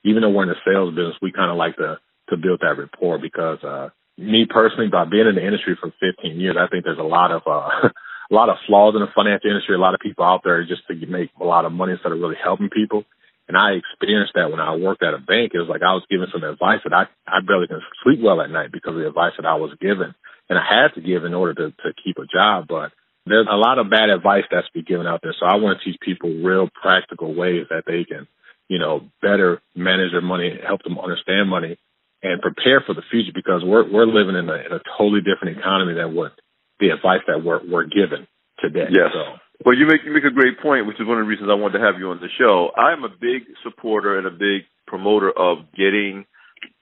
Even 0.06 0.22
though 0.22 0.30
we're 0.30 0.44
in 0.44 0.50
the 0.50 0.56
sales 0.64 0.96
business, 0.96 1.18
we 1.22 1.32
kind 1.32 1.52
of 1.52 1.58
like 1.58 1.76
to 1.78 2.00
to 2.30 2.38
build 2.38 2.62
that 2.62 2.78
rapport 2.78 3.18
because 3.18 3.58
uh 3.64 3.90
me 4.20 4.46
personally, 4.50 4.88
by 4.92 5.06
being 5.06 5.28
in 5.28 5.36
the 5.36 5.46
industry 5.46 5.78
for 5.80 5.92
15 6.00 6.40
years, 6.40 6.58
I 6.60 6.68
think 6.68 6.84
there's 6.84 7.00
a 7.00 7.04
lot 7.04 7.32
of 7.32 7.42
uh, 7.48 7.90
a 8.30 8.34
lot 8.34 8.50
of 8.50 8.58
flaws 8.68 8.94
in 8.96 9.02
the 9.02 9.10
financial 9.16 9.50
industry. 9.50 9.76
A 9.76 9.80
lot 9.80 9.94
of 9.94 10.00
people 10.00 10.24
out 10.24 10.42
there 10.44 10.64
just 10.66 10.86
to 10.88 10.94
make 11.08 11.32
a 11.40 11.44
lot 11.44 11.66
of 11.66 11.72
money 11.72 11.94
instead 11.94 12.12
of 12.12 12.20
really 12.20 12.38
helping 12.42 12.70
people. 12.70 13.04
And 13.48 13.58
I 13.58 13.74
experienced 13.74 14.34
that 14.36 14.52
when 14.52 14.60
I 14.60 14.76
worked 14.76 15.02
at 15.02 15.16
a 15.16 15.18
bank. 15.18 15.52
It 15.54 15.60
was 15.60 15.70
like 15.70 15.82
I 15.82 15.98
was 15.98 16.06
given 16.10 16.30
some 16.32 16.44
advice 16.44 16.86
that 16.86 16.94
I 16.94 17.10
I 17.26 17.42
barely 17.42 17.68
can 17.68 17.82
sleep 18.04 18.20
well 18.22 18.42
at 18.42 18.52
night 18.52 18.72
because 18.72 18.94
of 18.94 19.02
the 19.02 19.10
advice 19.10 19.34
that 19.38 19.50
I 19.50 19.56
was 19.56 19.74
given, 19.82 20.14
and 20.50 20.60
I 20.60 20.62
had 20.62 20.94
to 20.94 21.02
give 21.02 21.26
in 21.26 21.34
order 21.34 21.54
to 21.56 21.66
to 21.72 21.90
keep 21.98 22.18
a 22.22 22.30
job. 22.30 22.68
But 22.70 22.94
there's 23.26 23.48
a 23.50 23.58
lot 23.58 23.80
of 23.80 23.90
bad 23.90 24.10
advice 24.10 24.46
that's 24.52 24.70
been 24.70 24.86
given 24.86 25.08
out 25.08 25.22
there. 25.24 25.34
So 25.40 25.48
I 25.48 25.56
want 25.56 25.80
to 25.80 25.86
teach 25.86 26.00
people 26.00 26.30
real 26.30 26.70
practical 26.70 27.34
ways 27.34 27.66
that 27.70 27.84
they 27.86 28.06
can, 28.06 28.28
you 28.68 28.78
know, 28.78 29.10
better 29.22 29.62
manage 29.76 30.12
their 30.12 30.22
money, 30.22 30.54
help 30.62 30.84
them 30.84 31.00
understand 31.00 31.50
money, 31.50 31.78
and 32.22 32.42
prepare 32.42 32.84
for 32.86 32.94
the 32.94 33.06
future 33.10 33.34
because 33.34 33.64
we're 33.66 33.90
we're 33.92 34.06
living 34.06 34.36
in 34.36 34.48
a, 34.48 34.58
in 34.62 34.72
a 34.78 34.82
totally 34.98 35.22
different 35.22 35.58
economy 35.58 35.96
than 35.96 36.14
what 36.14 36.34
the 36.80 36.90
advice 36.90 37.22
that 37.28 37.44
we're 37.44 37.62
we're 37.68 37.86
given 37.86 38.28
today. 38.60 38.88
Yes. 38.90 39.12
So. 39.14 39.40
Well, 39.66 39.76
you 39.76 39.86
make 39.86 40.02
you 40.06 40.14
make 40.14 40.24
a 40.24 40.34
great 40.34 40.60
point, 40.60 40.88
which 40.88 41.00
is 41.00 41.08
one 41.08 41.20
of 41.20 41.26
the 41.26 41.30
reasons 41.30 41.50
I 41.52 41.60
wanted 41.60 41.80
to 41.80 41.86
have 41.86 42.00
you 42.00 42.10
on 42.10 42.20
the 42.20 42.32
show. 42.40 42.72
I 42.78 42.94
am 42.94 43.04
a 43.04 43.12
big 43.12 43.44
supporter 43.64 44.18
and 44.18 44.26
a 44.28 44.32
big 44.32 44.64
promoter 44.88 45.32
of 45.32 45.68
getting 45.76 46.26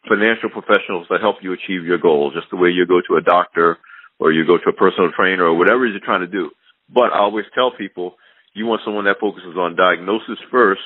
financial 0.07 0.49
professionals 0.49 1.07
to 1.09 1.17
help 1.17 1.37
you 1.41 1.53
achieve 1.53 1.83
your 1.83 1.97
goals, 1.97 2.33
just 2.33 2.47
the 2.49 2.57
way 2.57 2.69
you 2.69 2.85
go 2.85 3.01
to 3.01 3.17
a 3.17 3.21
doctor 3.21 3.77
or 4.19 4.31
you 4.31 4.45
go 4.45 4.57
to 4.57 4.69
a 4.69 4.73
personal 4.73 5.11
trainer 5.11 5.45
or 5.45 5.57
whatever 5.57 5.85
it 5.85 5.89
is 5.89 5.97
you're 5.97 6.05
trying 6.05 6.25
to 6.25 6.31
do. 6.31 6.49
But 6.89 7.13
I 7.13 7.19
always 7.19 7.45
tell 7.53 7.71
people 7.75 8.15
you 8.53 8.65
want 8.65 8.81
someone 8.85 9.05
that 9.05 9.19
focuses 9.19 9.57
on 9.57 9.75
diagnosis 9.75 10.39
first, 10.49 10.81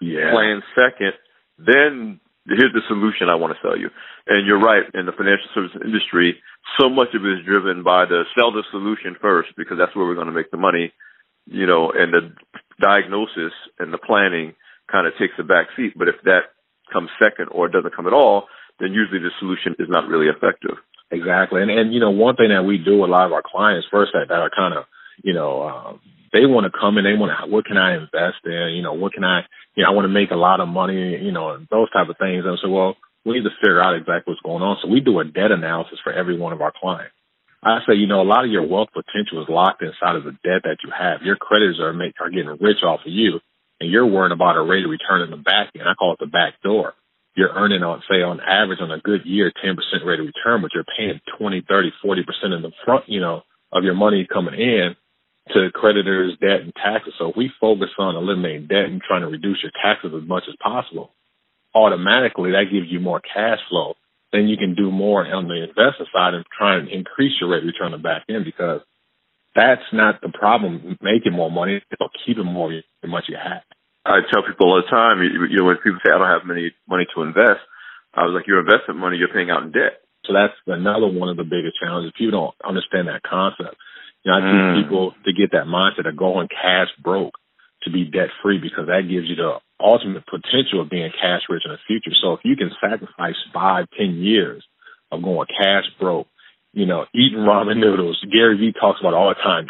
yeah. 0.00 0.30
plan 0.32 0.62
second, 0.76 1.14
then 1.58 2.20
here's 2.48 2.72
the 2.72 2.82
solution 2.88 3.28
I 3.28 3.34
want 3.34 3.54
to 3.54 3.60
sell 3.62 3.76
you. 3.76 3.90
And 4.26 4.46
you're 4.46 4.60
right, 4.60 4.82
in 4.94 5.06
the 5.06 5.12
financial 5.12 5.46
services 5.54 5.82
industry, 5.84 6.38
so 6.78 6.88
much 6.88 7.14
of 7.14 7.24
it 7.24 7.38
is 7.38 7.46
driven 7.46 7.82
by 7.82 8.06
the 8.06 8.24
sell 8.34 8.52
the 8.52 8.64
solution 8.70 9.16
first 9.20 9.50
because 9.56 9.78
that's 9.78 9.94
where 9.94 10.06
we're 10.06 10.18
going 10.18 10.30
to 10.30 10.34
make 10.34 10.50
the 10.50 10.56
money, 10.56 10.92
you 11.46 11.66
know, 11.66 11.92
and 11.94 12.12
the 12.12 12.32
diagnosis 12.80 13.54
and 13.78 13.92
the 13.92 13.98
planning 13.98 14.54
kind 14.90 15.06
of 15.06 15.12
takes 15.18 15.34
a 15.38 15.44
back 15.44 15.68
seat. 15.76 15.94
But 15.96 16.08
if 16.08 16.16
that 16.24 16.54
comes 16.92 17.10
second 17.22 17.48
or 17.50 17.68
doesn't 17.68 17.94
come 17.94 18.06
at 18.06 18.12
all, 18.12 18.46
then 18.78 18.92
usually 18.92 19.20
the 19.20 19.30
solution 19.38 19.74
is 19.78 19.88
not 19.88 20.08
really 20.08 20.26
effective. 20.26 20.76
Exactly. 21.10 21.62
And, 21.62 21.70
and, 21.70 21.94
you 21.94 22.00
know, 22.00 22.10
one 22.10 22.36
thing 22.36 22.50
that 22.50 22.64
we 22.64 22.78
do 22.78 23.04
a 23.04 23.06
lot 23.06 23.26
of 23.26 23.32
our 23.32 23.42
clients 23.44 23.86
first 23.90 24.12
that, 24.12 24.26
that 24.28 24.38
are 24.38 24.50
kind 24.50 24.74
of, 24.74 24.84
you 25.22 25.32
know, 25.32 25.62
um, 25.62 26.00
they 26.32 26.46
want 26.46 26.66
to 26.66 26.78
come 26.78 26.96
and 26.96 27.06
they 27.06 27.18
want 27.18 27.32
to, 27.32 27.50
what 27.50 27.64
can 27.64 27.76
I 27.76 27.94
invest 27.94 28.42
in? 28.44 28.74
You 28.74 28.82
know, 28.82 28.94
what 28.94 29.12
can 29.12 29.24
I, 29.24 29.42
you 29.74 29.82
know, 29.82 29.90
I 29.90 29.94
want 29.94 30.04
to 30.04 30.12
make 30.12 30.30
a 30.30 30.38
lot 30.38 30.60
of 30.60 30.68
money, 30.68 31.18
you 31.22 31.32
know, 31.32 31.58
those 31.70 31.90
type 31.92 32.08
of 32.08 32.18
things. 32.18 32.44
And 32.46 32.58
so, 32.62 32.68
well, 32.70 32.96
we 33.24 33.34
need 33.34 33.44
to 33.44 33.58
figure 33.60 33.82
out 33.82 33.96
exactly 33.96 34.32
what's 34.32 34.42
going 34.42 34.62
on. 34.62 34.78
So 34.82 34.88
we 34.88 35.00
do 35.00 35.18
a 35.20 35.24
debt 35.24 35.50
analysis 35.50 35.98
for 36.02 36.12
every 36.12 36.38
one 36.38 36.52
of 36.52 36.62
our 36.62 36.72
clients. 36.72 37.14
I 37.62 37.80
say, 37.82 37.94
you 37.98 38.06
know, 38.06 38.22
a 38.22 38.28
lot 38.28 38.44
of 38.44 38.50
your 38.50 38.66
wealth 38.66 38.94
potential 38.94 39.42
is 39.42 39.48
locked 39.50 39.82
inside 39.82 40.14
of 40.14 40.22
the 40.22 40.38
debt 40.46 40.62
that 40.62 40.78
you 40.84 40.92
have. 40.94 41.22
Your 41.22 41.34
creditors 41.34 41.80
are 41.80 41.92
make, 41.92 42.14
are 42.20 42.30
getting 42.30 42.54
rich 42.60 42.86
off 42.86 43.00
of 43.02 43.10
you, 43.10 43.40
and 43.80 43.90
you're 43.90 44.06
worrying 44.06 44.32
about 44.32 44.56
a 44.56 44.62
rate 44.62 44.84
of 44.84 44.90
return 44.90 45.22
in 45.22 45.30
the 45.30 45.42
back 45.42 45.74
end. 45.74 45.88
I 45.88 45.94
call 45.94 46.12
it 46.12 46.20
the 46.20 46.30
back 46.30 46.62
door. 46.62 46.94
You're 47.34 47.52
earning 47.52 47.82
on, 47.82 48.02
say, 48.08 48.22
on 48.22 48.40
average 48.40 48.78
on 48.80 48.92
a 48.92 49.00
good 49.00 49.26
year, 49.26 49.50
10% 49.50 49.74
rate 50.06 50.20
of 50.20 50.26
return, 50.26 50.62
but 50.62 50.70
you're 50.72 50.86
paying 50.96 51.20
20, 51.38 51.64
30, 51.68 51.90
40% 52.04 52.56
in 52.56 52.62
the 52.62 52.72
front, 52.84 53.08
you 53.08 53.20
know, 53.20 53.42
of 53.72 53.82
your 53.82 53.94
money 53.94 54.26
coming 54.32 54.54
in 54.54 54.94
to 55.54 55.70
creditors, 55.72 56.36
debt, 56.40 56.60
and 56.62 56.74
taxes. 56.74 57.14
So 57.18 57.30
if 57.30 57.36
we 57.36 57.50
focus 57.60 57.90
on 57.98 58.16
eliminating 58.16 58.66
debt 58.66 58.86
and 58.90 59.00
trying 59.00 59.22
to 59.22 59.28
reduce 59.28 59.62
your 59.62 59.72
taxes 59.82 60.12
as 60.16 60.28
much 60.28 60.44
as 60.48 60.54
possible, 60.62 61.10
automatically 61.74 62.52
that 62.52 62.72
gives 62.72 62.90
you 62.90 63.00
more 63.00 63.20
cash 63.20 63.58
flow. 63.68 63.94
Then 64.32 64.48
you 64.48 64.56
can 64.56 64.74
do 64.74 64.90
more 64.90 65.24
on 65.24 65.46
the 65.46 65.62
investment 65.62 66.10
side 66.12 66.34
and 66.34 66.44
try 66.56 66.76
and 66.76 66.88
increase 66.88 67.32
your 67.40 67.50
rate 67.50 67.62
of 67.62 67.70
return 67.70 67.94
on 67.94 68.02
back 68.02 68.24
end 68.28 68.44
because 68.44 68.80
that's 69.54 69.86
not 69.92 70.20
the 70.20 70.28
problem 70.28 70.98
making 71.00 71.32
more 71.32 71.50
money, 71.50 71.80
it's 71.80 72.14
keeping 72.26 72.44
more 72.44 72.70
than 72.70 73.10
much 73.10 73.24
you 73.28 73.36
have. 73.36 73.62
I 74.04 74.20
tell 74.30 74.42
people 74.42 74.70
all 74.70 74.82
the 74.82 74.90
time, 74.90 75.22
you, 75.22 75.46
you 75.50 75.58
know, 75.58 75.64
when 75.64 75.78
people 75.78 75.98
say 76.04 76.12
I 76.12 76.18
don't 76.18 76.28
have 76.28 76.46
many 76.46 76.70
money 76.88 77.06
to 77.14 77.22
invest, 77.22 77.62
I 78.14 78.22
was 78.22 78.34
like, 78.34 78.46
your 78.46 78.60
investment 78.60 79.00
money 79.00 79.16
you're 79.16 79.32
paying 79.32 79.50
out 79.50 79.62
in 79.62 79.72
debt. 79.72 80.02
So 80.26 80.32
that's 80.32 80.54
another 80.66 81.06
one 81.06 81.28
of 81.28 81.36
the 81.36 81.44
biggest 81.46 81.78
challenges. 81.80 82.12
People 82.16 82.38
don't 82.38 82.68
understand 82.68 83.08
that 83.08 83.22
concept. 83.22 83.76
You 84.26 84.32
know, 84.32 84.38
I 84.38 84.40
teach 84.42 84.58
mm. 84.58 84.82
people 84.82 85.14
to 85.24 85.32
get 85.32 85.52
that 85.52 85.70
mindset 85.70 86.08
of 86.08 86.16
going 86.16 86.48
cash 86.50 86.90
broke 86.98 87.38
to 87.84 87.92
be 87.92 88.04
debt 88.04 88.34
free 88.42 88.58
because 88.58 88.90
that 88.90 89.06
gives 89.06 89.30
you 89.30 89.36
the 89.38 89.62
ultimate 89.78 90.26
potential 90.26 90.82
of 90.82 90.90
being 90.90 91.14
cash 91.14 91.42
rich 91.48 91.62
in 91.64 91.70
the 91.70 91.78
future. 91.86 92.10
So 92.20 92.32
if 92.32 92.40
you 92.42 92.56
can 92.56 92.74
sacrifice 92.82 93.38
five, 93.54 93.86
ten 93.96 94.18
years 94.18 94.66
of 95.12 95.22
going 95.22 95.46
cash 95.46 95.84
broke, 96.00 96.26
you 96.72 96.86
know, 96.86 97.06
eating 97.14 97.46
ramen 97.46 97.76
noodles, 97.80 98.18
Gary 98.32 98.58
Vee 98.58 98.74
talks 98.74 98.98
about 98.98 99.14
all 99.14 99.28
the 99.28 99.38
time, 99.38 99.68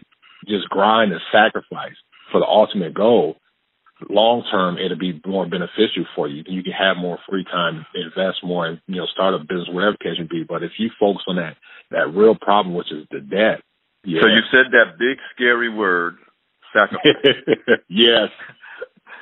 just 0.48 0.70
grind 0.70 1.12
and 1.12 1.20
sacrifice 1.30 2.00
for 2.32 2.40
the 2.40 2.46
ultimate 2.46 2.94
goal. 2.94 3.36
Long 4.08 4.44
term, 4.50 4.78
it'll 4.78 4.96
be 4.96 5.20
more 5.26 5.44
beneficial 5.44 6.04
for 6.14 6.28
you. 6.28 6.44
You 6.46 6.62
can 6.62 6.72
have 6.72 6.96
more 6.96 7.18
free 7.28 7.44
time, 7.44 7.84
invest 7.94 8.40
more, 8.42 8.66
and 8.66 8.80
you 8.86 8.96
know, 8.96 9.06
start 9.06 9.34
a 9.34 9.38
business, 9.38 9.68
whatever 9.68 9.96
case 9.96 10.16
may 10.18 10.24
be. 10.24 10.44
But 10.48 10.62
if 10.62 10.72
you 10.78 10.88
focus 10.98 11.24
on 11.28 11.36
that 11.36 11.56
that 11.90 12.14
real 12.14 12.34
problem, 12.34 12.74
which 12.74 12.92
is 12.92 13.06
the 13.10 13.20
debt, 13.20 13.60
yeah. 14.06 14.20
So 14.22 14.26
you 14.28 14.42
said 14.50 14.72
that 14.72 14.98
big 14.98 15.18
scary 15.34 15.68
word, 15.68 16.16
sacrifice. 16.72 17.80
yes. 17.88 18.30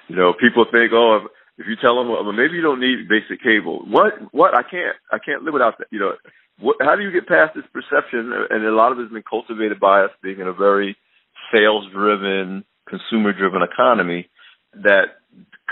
You 0.08 0.16
know, 0.16 0.34
people 0.38 0.66
think, 0.70 0.92
oh, 0.92 1.26
if 1.56 1.66
you 1.66 1.76
tell 1.80 1.96
them, 1.96 2.08
well, 2.08 2.32
maybe 2.32 2.54
you 2.54 2.62
don't 2.62 2.80
need 2.80 3.08
basic 3.08 3.42
cable. 3.42 3.84
What? 3.88 4.14
What? 4.32 4.54
I 4.54 4.62
can't. 4.62 4.96
I 5.10 5.18
can't 5.18 5.42
live 5.42 5.54
without 5.54 5.78
that. 5.78 5.86
You 5.90 6.00
know, 6.00 6.12
what, 6.60 6.76
how 6.80 6.96
do 6.96 7.02
you 7.02 7.10
get 7.10 7.26
past 7.26 7.54
this 7.54 7.64
perception? 7.72 8.32
And 8.50 8.64
a 8.64 8.74
lot 8.74 8.92
of 8.92 8.98
it 8.98 9.02
has 9.02 9.12
been 9.12 9.24
cultivated 9.28 9.80
by 9.80 10.02
us 10.02 10.10
being 10.22 10.40
in 10.40 10.46
a 10.46 10.52
very 10.52 10.96
sales-driven, 11.52 12.64
consumer-driven 12.88 13.62
economy. 13.62 14.28
That 14.74 15.22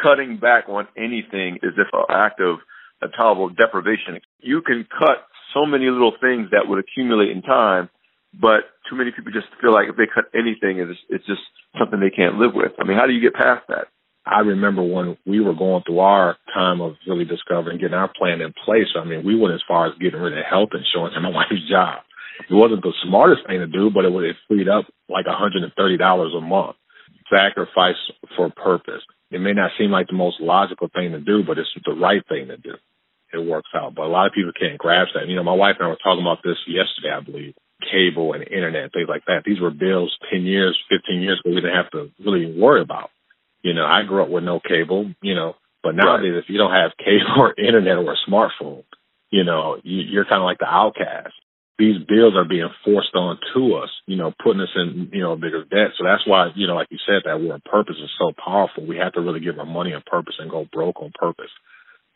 cutting 0.01 0.39
back 0.39 0.69
on 0.69 0.87
anything 0.97 1.59
is 1.63 1.75
just 1.77 1.91
an 1.93 2.05
act 2.09 2.41
of 2.41 2.59
a 3.03 3.09
tolerable 3.09 3.49
deprivation. 3.49 4.21
You 4.41 4.63
can 4.63 4.87
cut 4.87 5.27
so 5.53 5.67
many 5.67 5.87
little 5.91 6.15
things 6.21 6.51
that 6.53 6.69
would 6.69 6.79
accumulate 6.79 7.31
in 7.31 7.43
time, 7.43 7.91
but 8.33 8.73
too 8.89 8.97
many 8.97 9.11
people 9.13 9.33
just 9.33 9.49
feel 9.61 9.73
like 9.73 9.89
if 9.89 9.97
they 9.97 10.09
cut 10.09 10.25
anything, 10.35 10.79
it's, 10.81 10.99
it's 11.09 11.27
just 11.27 11.43
something 11.79 12.01
they 12.01 12.11
can't 12.15 12.39
live 12.39 12.55
with. 12.55 12.73
I 12.79 12.85
mean, 12.85 12.97
how 12.97 13.07
do 13.07 13.13
you 13.13 13.21
get 13.21 13.35
past 13.35 13.69
that? 13.69 13.89
I 14.25 14.41
remember 14.41 14.83
when 14.83 15.19
we 15.27 15.41
were 15.41 15.55
going 15.55 15.83
through 15.85 15.99
our 15.99 16.37
time 16.55 16.81
of 16.81 16.95
really 17.09 17.25
discovering 17.25 17.79
getting 17.79 17.99
our 17.99 18.13
plan 18.13 18.41
in 18.41 18.55
place. 18.65 18.87
I 18.97 19.05
mean, 19.05 19.27
we 19.27 19.35
went 19.35 19.55
as 19.55 19.67
far 19.67 19.87
as 19.87 19.99
getting 19.99 20.21
rid 20.21 20.39
of 20.39 20.45
health 20.49 20.71
insurance 20.73 21.15
and 21.17 21.25
my 21.25 21.31
wife's 21.35 21.69
job. 21.69 22.03
It 22.49 22.55
wasn't 22.55 22.83
the 22.83 22.95
smartest 23.05 23.47
thing 23.47 23.59
to 23.59 23.67
do, 23.67 23.91
but 23.91 24.05
it 24.05 24.13
would 24.13 24.25
have 24.25 24.37
freed 24.49 24.69
up 24.69 24.87
like 25.09 25.27
$130 25.27 25.69
a 25.69 26.41
month. 26.41 26.77
Sacrifice 27.31 27.99
for 28.37 28.51
purpose. 28.51 29.03
It 29.31 29.41
may 29.41 29.53
not 29.53 29.71
seem 29.79 29.91
like 29.91 30.07
the 30.09 30.15
most 30.15 30.41
logical 30.41 30.89
thing 30.95 31.13
to 31.13 31.21
do, 31.21 31.43
but 31.45 31.59
it's 31.59 31.69
the 31.85 31.95
right 31.95 32.23
thing 32.29 32.49
to 32.49 32.57
do. 32.57 32.75
It 33.33 33.39
works 33.39 33.71
out. 33.75 33.95
But 33.95 34.05
a 34.05 34.13
lot 34.13 34.27
of 34.27 34.35
people 34.35 34.53
can't 34.59 34.79
grasp 34.79 35.13
that. 35.15 35.27
You 35.27 35.37
know, 35.37 35.43
my 35.43 35.55
wife 35.55 35.77
and 35.79 35.87
I 35.87 35.91
were 35.91 36.03
talking 36.03 36.23
about 36.23 36.45
this 36.45 36.59
yesterday, 36.69 37.17
I 37.17 37.21
believe. 37.21 37.55
Cable 37.91 38.33
and 38.33 38.43
internet, 38.43 38.93
things 38.93 39.09
like 39.09 39.25
that. 39.27 39.43
These 39.45 39.61
were 39.61 39.71
bills 39.71 40.17
10 40.31 40.43
years, 40.43 40.79
15 40.91 41.21
years 41.21 41.41
ago 41.41 41.55
we 41.55 41.61
didn't 41.61 41.77
have 41.77 41.91
to 41.93 42.11
really 42.25 42.59
worry 42.59 42.81
about. 42.81 43.11
You 43.63 43.75
know, 43.75 43.85
I 43.85 44.03
grew 44.03 44.23
up 44.23 44.29
with 44.29 44.45
no 44.45 44.61
cable, 44.61 45.13
you 45.23 45.35
know, 45.35 45.55
but 45.83 45.95
nowadays 45.95 46.33
right. 46.33 46.43
if 46.43 46.49
you 46.49 46.59
don't 46.59 46.73
have 46.73 46.93
cable 46.99 47.39
or 47.39 47.55
internet 47.59 47.99
or 47.99 48.13
a 48.13 48.31
smartphone, 48.31 48.85
you 49.31 49.45
know, 49.45 49.79
you, 49.83 50.03
you're 50.03 50.25
kind 50.25 50.43
of 50.43 50.45
like 50.45 50.59
the 50.59 50.67
outcast 50.67 51.33
these 51.83 51.99
bills 52.07 52.35
are 52.37 52.45
being 52.45 52.69
forced 52.85 53.15
on 53.15 53.39
to 53.55 53.75
us, 53.75 53.91
you 54.07 54.17
know, 54.17 54.33
putting 54.43 54.61
us 54.61 54.71
in, 54.77 55.11
you 55.13 55.23
know, 55.23 55.35
bigger 55.35 55.65
debt. 55.65 55.91
So 55.99 56.05
that's 56.05 56.23
why, 56.27 56.51
you 56.55 56.67
know, 56.69 56.75
like 56.75 56.87
you 56.91 56.99
said, 57.05 57.23
that 57.25 57.41
word 57.41 57.65
purpose 57.65 57.97
is 57.97 58.11
so 58.19 58.33
powerful. 58.33 58.87
We 58.87 58.99
have 58.99 59.15
to 59.15 59.21
really 59.21 59.41
give 59.41 59.59
our 59.59 59.67
money 59.67 59.93
a 59.93 60.01
purpose 60.01 60.37
and 60.39 60.51
go 60.51 60.67
broke 60.73 61.03
on 61.03 61.13
purpose 61.15 61.51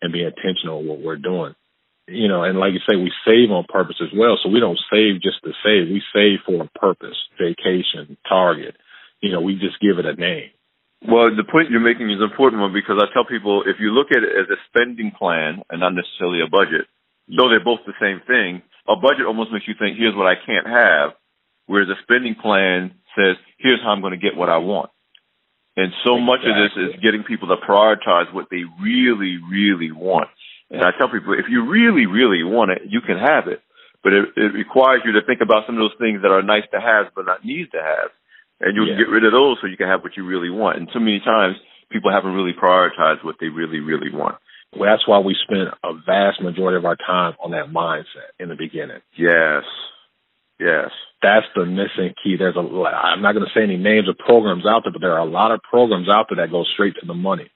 and 0.03 0.13
be 0.13 0.23
intentional 0.23 0.81
with 0.81 0.89
what 0.89 1.01
we're 1.01 1.17
doing. 1.17 1.55
You 2.09 2.29
know, 2.29 2.45
and 2.45 2.59
like 2.59 2.73
you 2.73 2.81
say, 2.89 2.95
we 2.95 3.11
save 3.27 3.51
on 3.51 3.67
purpose 3.69 3.97
as 4.01 4.15
well. 4.17 4.39
So 4.43 4.49
we 4.49 4.61
don't 4.61 4.79
save 4.91 5.21
just 5.21 5.43
to 5.43 5.51
save. 5.65 5.91
We 5.91 6.03
save 6.15 6.39
for 6.47 6.63
a 6.63 6.79
purpose, 6.79 7.17
vacation, 7.35 8.17
target. 8.29 8.77
You 9.21 9.33
know, 9.33 9.41
we 9.41 9.55
just 9.55 9.81
give 9.81 9.99
it 9.99 10.07
a 10.07 10.15
name. 10.15 10.51
Well, 11.03 11.35
the 11.35 11.45
point 11.45 11.71
you're 11.71 11.83
making 11.83 12.11
is 12.11 12.23
an 12.23 12.31
important 12.31 12.63
one 12.63 12.73
because 12.73 13.03
I 13.03 13.13
tell 13.13 13.27
people 13.27 13.65
if 13.67 13.77
you 13.81 13.91
look 13.91 14.09
at 14.11 14.23
it 14.23 14.33
as 14.33 14.49
a 14.49 14.59
spending 14.71 15.13
plan 15.19 15.63
and 15.69 15.81
not 15.81 15.95
necessarily 15.95 16.41
a 16.41 16.51
budget, 16.51 16.87
though 17.29 17.51
they're 17.51 17.63
both 17.63 17.83
the 17.87 17.99
same 18.01 18.23
thing, 18.27 18.63
a 18.89 18.97
budget 18.97 19.27
almost 19.27 19.53
makes 19.53 19.67
you 19.69 19.75
think, 19.79 19.99
here's 19.99 20.15
what 20.15 20.31
I 20.31 20.39
can't 20.39 20.67
have, 20.67 21.19
whereas 21.67 21.91
a 21.91 21.99
spending 22.03 22.35
plan 22.35 22.95
says, 23.19 23.37
here's 23.59 23.83
how 23.83 23.91
I'm 23.91 24.01
going 24.01 24.15
to 24.15 24.23
get 24.23 24.37
what 24.39 24.49
I 24.49 24.59
want. 24.59 24.91
And 25.77 25.93
so 26.07 26.17
exactly. 26.17 26.25
much 26.25 26.43
of 26.49 26.55
this 26.57 26.75
is 26.81 27.05
getting 27.05 27.23
people 27.23 27.49
to 27.49 27.61
prioritize 27.61 28.33
what 28.33 28.49
they 28.51 28.65
really, 28.81 29.37
really 29.37 29.93
want. 29.93 30.29
And 30.71 30.83
I 30.83 30.91
tell 30.99 31.09
people, 31.09 31.35
if 31.35 31.47
you 31.49 31.71
really, 31.71 32.07
really 32.07 32.43
want 32.43 32.73
it, 32.73 32.83
you 32.89 33.01
can 33.01 33.19
have 33.19 33.47
it. 33.47 33.63
But 34.03 34.13
it, 34.13 34.25
it 34.37 34.53
requires 34.55 35.03
you 35.05 35.13
to 35.19 35.27
think 35.27 35.41
about 35.41 35.67
some 35.67 35.77
of 35.77 35.83
those 35.83 35.99
things 35.99 36.23
that 36.23 36.31
are 36.31 36.43
nice 36.43 36.67
to 36.71 36.81
have, 36.81 37.15
but 37.15 37.27
not 37.27 37.45
needs 37.45 37.71
to 37.71 37.83
have. 37.83 38.11
And 38.61 38.75
you 38.75 38.83
yeah. 38.83 38.95
can 38.95 38.99
get 38.99 39.11
rid 39.11 39.25
of 39.25 39.33
those 39.33 39.59
so 39.61 39.67
you 39.67 39.77
can 39.77 39.89
have 39.89 40.03
what 40.03 40.17
you 40.17 40.25
really 40.27 40.51
want. 40.51 40.79
And 40.79 40.89
so 40.93 40.99
many 40.99 41.21
times, 41.21 41.57
people 41.91 42.11
haven't 42.11 42.35
really 42.35 42.55
prioritized 42.55 43.25
what 43.25 43.37
they 43.41 43.49
really, 43.49 43.81
really 43.81 44.11
want. 44.11 44.37
Well, 44.75 44.91
that's 44.91 45.07
why 45.07 45.19
we 45.21 45.37
spend 45.43 45.69
a 45.85 45.93
vast 46.05 46.43
majority 46.43 46.77
of 46.77 46.85
our 46.85 46.97
time 46.97 47.35
on 47.43 47.53
that 47.53 47.71
mindset 47.71 48.35
in 48.39 48.49
the 48.49 48.57
beginning. 48.57 49.01
Yes. 49.17 49.65
Yes. 50.59 50.91
That's 51.23 51.47
the 51.55 51.65
missing 51.65 52.15
key. 52.23 52.37
There's 52.39 52.57
a, 52.57 52.61
I'm 52.61 53.23
not 53.23 53.33
going 53.33 53.47
to 53.47 53.55
say 53.55 53.63
any 53.63 53.77
names 53.77 54.09
of 54.09 54.19
programs 54.19 54.67
out 54.67 54.83
there, 54.85 54.93
but 54.93 55.01
there 55.01 55.15
are 55.15 55.27
a 55.27 55.31
lot 55.31 55.53
of 55.53 55.61
programs 55.63 56.09
out 56.09 56.27
there 56.29 56.45
that 56.45 56.53
go 56.53 56.65
straight 56.75 56.95
to 57.01 57.07
the 57.07 57.15
money, 57.15 57.51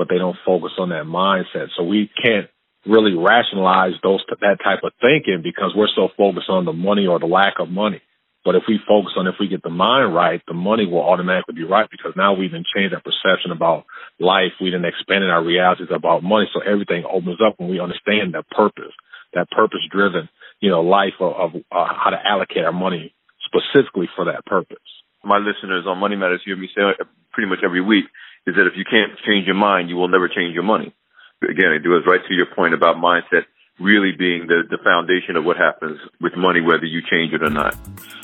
but 0.00 0.08
they 0.08 0.16
don't 0.16 0.40
focus 0.48 0.72
on 0.80 0.88
that 0.88 1.04
mindset. 1.04 1.68
So 1.76 1.84
we 1.84 2.08
can't 2.24 2.48
really 2.88 3.12
rationalize 3.12 3.92
those, 4.02 4.24
that 4.40 4.56
type 4.64 4.80
of 4.82 4.96
thinking 4.96 5.44
because 5.44 5.76
we're 5.76 5.92
so 5.94 6.08
focused 6.16 6.48
on 6.48 6.64
the 6.64 6.72
money 6.72 7.06
or 7.06 7.20
the 7.20 7.28
lack 7.28 7.60
of 7.60 7.68
money. 7.68 8.00
But 8.42 8.54
if 8.54 8.62
we 8.66 8.80
focus 8.88 9.12
on 9.20 9.26
if 9.26 9.34
we 9.38 9.52
get 9.52 9.62
the 9.62 9.68
mind 9.68 10.14
right, 10.14 10.40
the 10.48 10.56
money 10.56 10.86
will 10.86 11.04
automatically 11.04 11.52
be 11.52 11.68
right 11.68 11.84
because 11.90 12.16
now 12.16 12.32
we've 12.32 12.50
been 12.50 12.64
changed 12.64 12.94
our 12.96 13.04
perception 13.04 13.52
about 13.52 13.84
life. 14.18 14.56
We 14.56 14.70
didn't 14.72 14.88
expanded 14.88 15.28
our 15.28 15.44
realities 15.44 15.92
about 15.94 16.24
money. 16.24 16.48
So 16.54 16.64
everything 16.64 17.04
opens 17.04 17.44
up 17.44 17.60
when 17.60 17.68
we 17.68 17.78
understand 17.78 18.32
that 18.32 18.48
purpose, 18.48 18.96
that 19.34 19.50
purpose 19.50 19.84
driven, 19.92 20.30
you 20.60 20.70
know, 20.70 20.80
life 20.80 21.20
of, 21.20 21.36
of 21.36 21.50
uh, 21.70 21.92
how 21.92 22.08
to 22.08 22.20
allocate 22.24 22.64
our 22.64 22.72
money 22.72 23.12
specifically 23.44 24.08
for 24.16 24.24
that 24.32 24.46
purpose. 24.46 24.80
My 25.22 25.36
listeners 25.36 25.84
on 25.86 25.98
Money 25.98 26.16
Matters 26.16 26.40
hear 26.42 26.56
me 26.56 26.70
say 26.74 26.80
pretty 27.36 27.50
much 27.50 27.58
every 27.62 27.84
week 27.84 28.06
is 28.46 28.54
that 28.56 28.66
if 28.66 28.76
you 28.76 28.84
can't 28.84 29.12
change 29.26 29.46
your 29.46 29.56
mind, 29.56 29.88
you 29.88 29.96
will 29.96 30.08
never 30.08 30.28
change 30.28 30.54
your 30.54 30.64
money. 30.64 30.94
Again, 31.42 31.72
it 31.72 31.84
goes 31.84 32.04
right 32.06 32.20
to 32.26 32.34
your 32.34 32.46
point 32.54 32.74
about 32.74 32.96
mindset 32.96 33.44
really 33.80 34.12
being 34.12 34.46
the, 34.46 34.62
the 34.68 34.78
foundation 34.84 35.36
of 35.36 35.44
what 35.44 35.56
happens 35.56 35.98
with 36.20 36.36
money, 36.36 36.60
whether 36.60 36.84
you 36.84 37.00
change 37.10 37.32
it 37.32 37.42
or 37.42 37.48
not. 37.50 37.74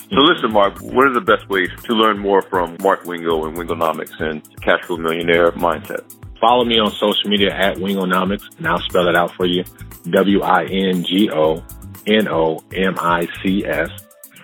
So 0.09 0.21
listen, 0.21 0.53
Mark, 0.53 0.79
what 0.81 1.07
are 1.07 1.13
the 1.13 1.19
best 1.19 1.49
ways 1.49 1.69
to 1.83 1.93
learn 1.93 2.19
more 2.19 2.41
from 2.43 2.77
Mark 2.81 3.03
Wingo 3.05 3.45
and 3.45 3.57
Wingonomics 3.57 4.21
and 4.21 4.41
Cashflow 4.61 4.99
Millionaire 4.99 5.51
Mindset? 5.53 6.03
Follow 6.39 6.63
me 6.63 6.77
on 6.79 6.91
social 6.91 7.29
media 7.29 7.51
at 7.53 7.77
Wingonomics, 7.77 8.43
and 8.57 8.67
I'll 8.67 8.79
spell 8.81 9.07
it 9.07 9.15
out 9.15 9.31
for 9.33 9.47
you. 9.47 9.63
W-I-N-G-O-N-O-M-I-C-S. 10.11 10.69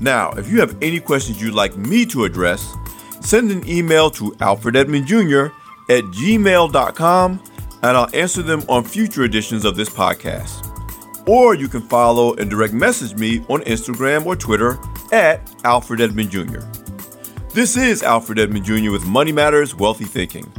Now, 0.00 0.30
if 0.32 0.50
you 0.50 0.58
have 0.60 0.76
any 0.82 1.00
questions 1.00 1.40
you'd 1.40 1.54
like 1.54 1.76
me 1.76 2.06
to 2.06 2.24
address, 2.24 2.74
send 3.20 3.50
an 3.50 3.68
email 3.68 4.10
to 4.12 4.34
Alfred 4.40 4.74
Edmond 4.74 5.06
Jr. 5.06 5.46
at 5.88 6.04
gmail.com 6.04 7.42
and 7.82 7.96
I'll 7.96 8.08
answer 8.14 8.42
them 8.42 8.62
on 8.68 8.84
future 8.84 9.24
editions 9.24 9.64
of 9.64 9.76
this 9.76 9.88
podcast. 9.88 10.68
Or 11.28 11.54
you 11.54 11.68
can 11.68 11.82
follow 11.82 12.34
and 12.34 12.50
direct 12.50 12.72
message 12.72 13.16
me 13.16 13.40
on 13.48 13.60
Instagram 13.62 14.26
or 14.26 14.34
Twitter 14.34 14.78
at 15.12 15.40
Alfred 15.64 16.00
Edmond 16.00 16.30
Jr. 16.30 16.60
This 17.54 17.76
is 17.76 18.02
Alfred 18.02 18.38
Edmond 18.38 18.64
Jr. 18.64 18.90
with 18.90 19.04
Money 19.04 19.30
Matters 19.30 19.74
Wealthy 19.74 20.04
Thinking. 20.06 20.50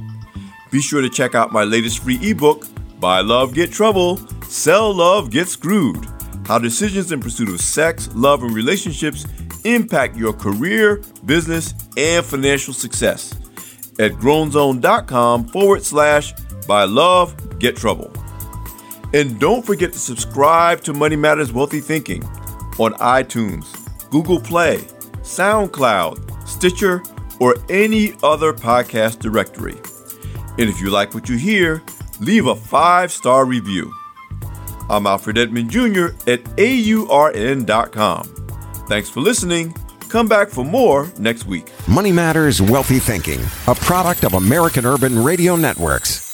Be 0.72 0.82
sure 0.82 1.02
to 1.02 1.10
check 1.10 1.36
out 1.36 1.52
my 1.52 1.64
latest 1.64 2.04
free 2.04 2.20
ebook, 2.22 2.66
Buy 3.00 3.22
Love, 3.22 3.54
Get 3.54 3.72
Trouble 3.72 4.18
Sell 4.44 4.94
Love, 4.94 5.32
Get 5.32 5.48
Screwed 5.48 6.06
How 6.46 6.60
Decisions 6.60 7.12
in 7.12 7.20
Pursuit 7.20 7.50
of 7.50 7.60
Sex, 7.60 8.10
Love, 8.14 8.44
and 8.44 8.54
Relationships 8.54 9.26
Impact 9.66 10.16
Your 10.16 10.34
Career, 10.34 11.02
Business, 11.26 11.74
and 11.98 12.26
Financial 12.26 12.74
Success 12.74 13.34
at 14.00 14.12
grownzone.com 14.14 15.48
forward 15.48 15.84
slash 15.84 16.34
buy 16.68 16.84
love, 16.84 17.60
get 17.60 17.76
trouble. 17.76 18.12
And 19.14 19.40
don't 19.40 19.66
forget 19.66 19.94
to 19.94 20.00
subscribe 20.00 20.82
to 20.84 20.94
Money 20.94 21.16
Matters 21.16 21.52
Wealthy 21.52 21.80
Thinking 21.80 22.24
on 22.80 22.94
iTunes, 22.96 23.83
Google 24.14 24.40
Play, 24.40 24.78
SoundCloud, 25.24 26.48
Stitcher, 26.48 27.02
or 27.40 27.56
any 27.68 28.14
other 28.22 28.54
podcast 28.54 29.18
directory. 29.18 29.74
And 30.60 30.70
if 30.70 30.80
you 30.80 30.92
like 30.92 31.16
what 31.16 31.28
you 31.28 31.36
hear, 31.36 31.82
leave 32.20 32.46
a 32.46 32.56
five 32.56 33.12
star 33.12 33.46
review. 33.46 33.92
I'm 34.88 35.08
Alfred 35.08 35.40
Edmond 35.40 35.72
Jr. 35.72 36.10
at 36.28 36.44
AURN.com. 36.58 38.24
Thanks 38.88 39.10
for 39.10 39.22
listening. 39.22 39.74
Come 40.10 40.28
back 40.28 40.50
for 40.50 40.64
more 40.64 41.12
next 41.18 41.48
week. 41.48 41.72
Money 41.88 42.12
Matters 42.12 42.62
Wealthy 42.62 43.00
Thinking, 43.00 43.40
a 43.66 43.74
product 43.74 44.26
of 44.26 44.36
American 44.36 44.86
Urban 44.86 45.24
Radio 45.24 45.56
Networks. 45.56 46.33